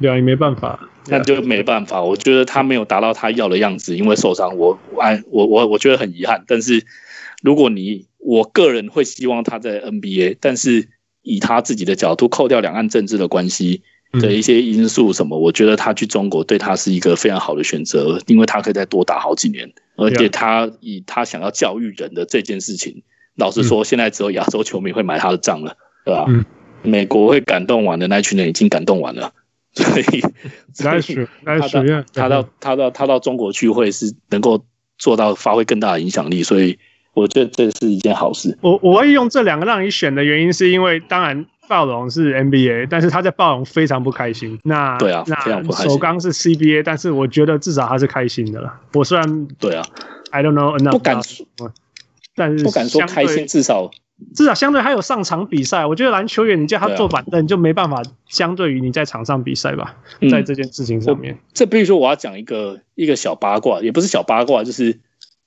[0.00, 2.02] 对啊，也没办法，那就没办法。
[2.02, 6.44] 我觉得他没有达到他要的样子，因为受伤，我我我我我觉得很遗憾。
[6.46, 6.84] 但是
[7.42, 10.88] 如果你我个人会希望他在 NBA，但是
[11.22, 13.82] 以他自己的角度扣掉两岸政治的关系。
[14.14, 23.04] 的一些因素什么，我觉得他去中国对他是一个非常好的选择，因为他可以再多打好几年，而且他以他想要教育人的这件事情，
[23.36, 26.26] 老实说，现在只有亚洲球迷会买他的账了，对吧？
[26.82, 29.32] 美国会感动完的那群人已经感动完了，
[29.74, 30.20] 所以，
[30.74, 34.64] 所以他到他到他到他到中国去会是能够
[34.98, 36.78] 做到发挥更大的影响力，所以
[37.14, 38.58] 我觉得这是一件好事。
[38.60, 41.46] 我我会用这两个让你选的原因，是因为当然。
[41.68, 44.58] 暴龙是 NBA，但是他在暴龙非常不开心。
[44.64, 48.74] 那对啊，那首钢是 CBA，但是我觉得至少他是开心的了。
[48.92, 49.86] 我虽然对啊
[50.32, 51.46] ，I don't know enough，不敢说，
[52.34, 53.88] 但是不敢说开心，至少
[54.34, 55.86] 至少相对还有上场比赛。
[55.86, 59.96] 我觉得篮球员你叫他坐板凳就没办法，相对于你在场上比赛吧，
[60.30, 61.38] 在这件事情上面。
[61.52, 65.00] 这比如说我要讲一个一个小八卦，也不是小八卦，就是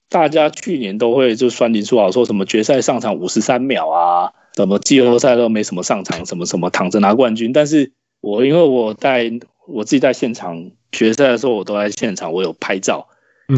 [0.10, 4.32] 大家去年都会就酸林书豪说什么决赛上场五十三秒啊。
[4.56, 7.52] 什么季后赛都没什么上场，什么什么躺着拿冠军。
[7.52, 9.32] 但是我因为我在
[9.68, 13.08] 我自己在现场决赛的时候，我都在现场，我有拍照。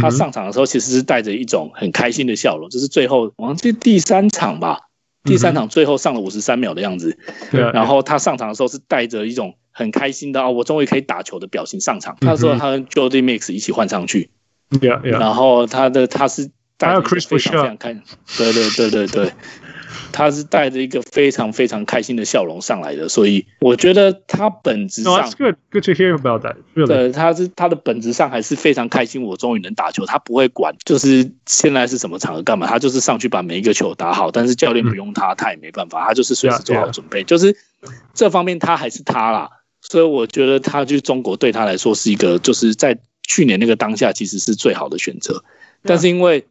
[0.02, 4.80] 他上场的时候其实是带着一种很开心的笑容，就是最后好像是第三场吧，
[5.26, 7.18] 第三场最后上了五十三秒的样子。
[7.52, 7.62] 对。
[7.72, 12.16] 然后他上场的时候是带着一种很开心的啊，我终于可以打球的表情上场。
[12.22, 14.30] 他说他跟 Jody Mix 一起换上去。
[14.80, 14.90] 对。
[15.04, 16.44] 然后他的他是
[16.78, 18.02] 非常非常开心。
[18.38, 19.32] 对对对对对。
[20.12, 25.56] 他是带着一个非常非常开心的笑容上来的，所以我觉得他本质上，no, good.
[25.72, 26.56] Good to hear about that.
[26.74, 26.88] Really.
[26.88, 29.24] 对，他是他的本质上还是非常开心。
[29.24, 34.32] 我终于能打球，他不会管就是现在是什么场合干嘛，他就是上去把每一个球打好。
[34.32, 37.20] 但是教练不用他，嗯、他也没办法，他就是随时做好准备。
[37.20, 37.28] Yeah, yeah.
[37.28, 37.58] 就是
[38.14, 39.50] 这方面他还是他啦，
[39.82, 45.44] 所以我觉得他去中国对他来说是一个，就是在去年那个当下其实是最好的选择。
[45.84, 46.46] 但是因为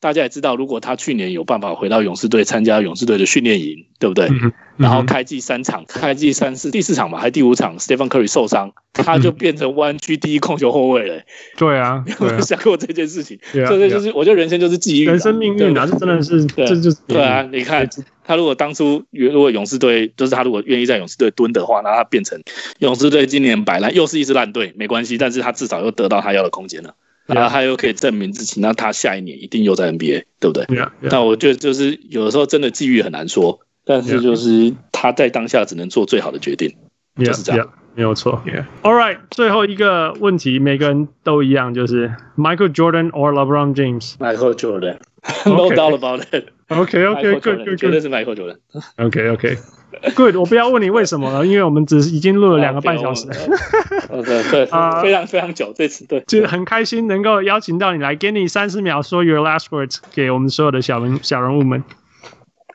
[0.00, 4.26] 大家也知道，如果他去年有办法回到勇士队参加勇士队的训练营，对不对？
[4.28, 11.26] 嗯嗯、然后开季三场，开季三四第四场吧，还是第五场，Stephen Curry 受伤，他就变成湾区第一控球后卫了、欸。
[11.58, 13.38] 对啊，有没有想过这件事情？
[13.52, 17.42] 对啊，这就是我觉得人生就是际遇，人生命运啊，这真的是，这就是对啊。
[17.52, 17.86] 你看
[18.24, 22.40] 他如果当初如果勇士队就是他如果愿意在勇士队蹲的话，那他变成
[22.78, 26.94] 勇士队今年摆烂，又是一支烂队，没关系，但是他至少又得到他要的空间了。
[27.34, 30.66] 然后他又可以证明自己，那他下一年一定又在 NBA，对不对？
[31.00, 36.74] 那我觉得就是有的时候真的际遇很难说，但是就是他在当下只能做最好的决定，
[37.16, 38.42] 就是这样，没有错。
[38.82, 46.48] All right，最后一个问题，每个人都一样，就是 Michael Jordan or LeBron James？Michael Jordan，No doubt about it。
[46.68, 48.58] OK OK，Good Good，绝对是 Michael Jordan。
[48.96, 49.58] OK OK。
[50.14, 53.26] Good，我不要问你为什么了，因为我们只是已经录了两个半小时。
[54.24, 61.82] 对对啊，非常非常久这次，对，就是很开心能够邀请到你来，给你三十秒说 Your last words 给我们所有的小人小人物们。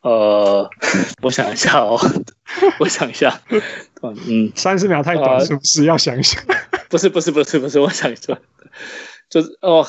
[0.03, 0.69] 呃，
[1.23, 1.99] 我想一下哦，
[2.79, 3.41] 我想一下，
[4.01, 5.81] 嗯，三十秒太短，是不是？
[5.81, 6.43] 呃、要想一想。
[6.89, 8.37] 不是不是不是不是，我想一下，
[9.29, 9.87] 就是哦，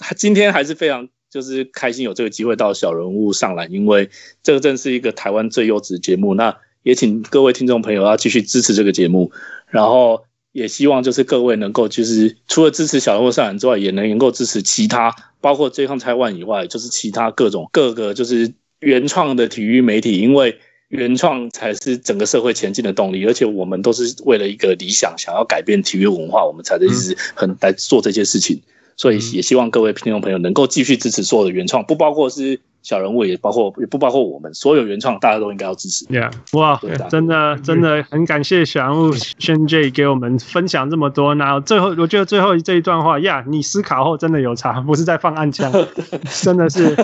[0.00, 1.08] 还今天还是非常。
[1.34, 4.08] 就是开心有这个机会到小人物上来，因为
[4.44, 6.32] 这个正是一个台湾最优质节目。
[6.34, 9.32] 那也请各位听众朋友要继续支持这个节目，
[9.66, 20.56] 然后也希望就是各位能够就是除了支持小人物上来之外，也能能够支持其他，包括 J.Con Taiwan 以外，就是其他各种各个就是原创的体育媒体，因为
[20.86, 23.26] 原创才是整个社会前进的动力。
[23.26, 28.62] 而且我们都是为了一个理想，想要改变体育文化，我们才一直很来做这些事情。
[28.96, 36.04] 所以也希望各位听众朋友能够继续支持所有的原创，不包括是小人物，也包括也不包括我们所有原创，大家都应该要支持。
[36.06, 41.34] Yeah，哇，真的真的很感谢小人物轩 J 给我们分享这么多。
[41.34, 45.72] 然后最后，我觉得最后这一段话，呀、yeah，你思考后真的有差，不是在放暗枪，
[46.42, 46.94] 真的是。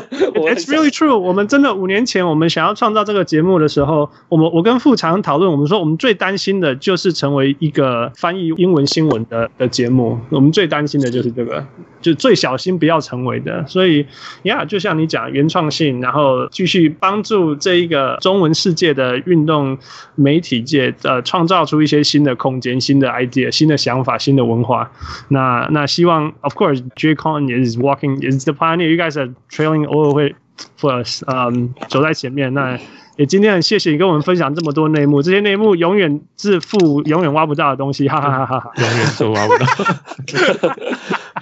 [0.48, 1.18] It's really true。
[1.18, 11.64] 我们真的五年前我们想要创造这个节目的时候，我们我跟富常讨论，我们说我们最担心的就是成为一个翻译英文新闻的的节目，我们最担心的就是这个。
[12.00, 14.06] 就最小心不要成为的，所以
[14.44, 19.76] 呀，就像你讲原创性，然后继续帮助这一个中文世界的运动
[20.14, 24.90] 媒体界，呃，创造出一些新的空间、新的 idea、新的想法、新的文化。
[25.28, 28.88] 那那希望，of course，J.Con is walking is the pioneer.
[28.88, 30.29] You guys are trailing all the way
[30.78, 32.52] for us，嗯，走在前面。
[32.54, 32.78] 那
[33.16, 40.76] 也今天很谢谢你跟我们分享这么多内幕，这些内幕永远是富永远挖不到的东西，哈哈哈哈哈，永远都挖不到。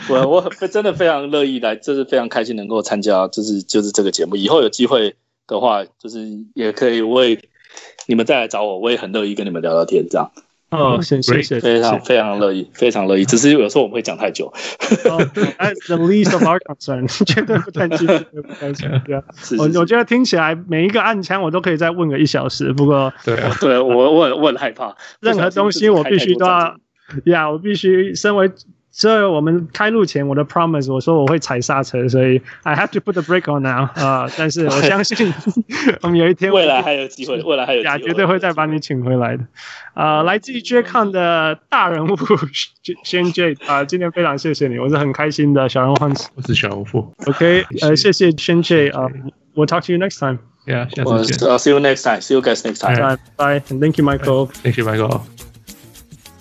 [0.11, 4.35] 我我真的非常乐意来，就是非常开心能够参加，就是就是这个节目。
[4.37, 5.15] 以后有机会
[5.47, 7.39] 的话，就是也可以为
[8.07, 10.33] 你们再来找我，我也很乐意跟你们聊聊天，这样。
[10.71, 13.25] 哦，谢谢谢谢，非常非常乐意，非常乐意。
[13.25, 14.53] 只是有时候我们会讲太久。
[14.79, 18.87] That's the least of our concern，绝对不担心，绝对不担心。
[19.07, 19.23] 对啊，
[19.59, 22.73] 我我觉得听起来每一个暗枪我都可以再问个一小时。
[22.75, 26.77] 不过，对对，我我我很害怕，任何东西我必须都要，
[27.25, 28.51] 呀，我必须身为。
[28.98, 34.32] 所以我们开录前，我的 promise 我说我会踩刹车，所以 I have to put the brake on now 啊、呃！
[34.38, 35.34] 但是我相信
[36.02, 39.44] 我们有一天未来还有机会，未来还有机会，呀，绝对会再把你请回来的。
[39.96, 42.16] 啊、呃，来自于 J.Con 的大人物
[43.04, 47.14] 轩 J 啊，今天非常谢谢你，我是很开心的小人物汉斯，我是小人物。
[47.26, 49.08] OK，呃，谢谢轩 J 啊，
[49.56, 51.50] We'll talk to you next time。Yeah，下次见。
[51.50, 52.22] I'll see you next time.
[52.22, 53.18] See you guys next time.
[53.38, 53.60] Bye.
[53.60, 54.48] Thank you, Michael.
[54.64, 55.47] Thank you, Michael.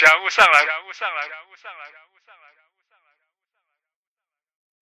[0.00, 1.39] 小物上来，小物上来。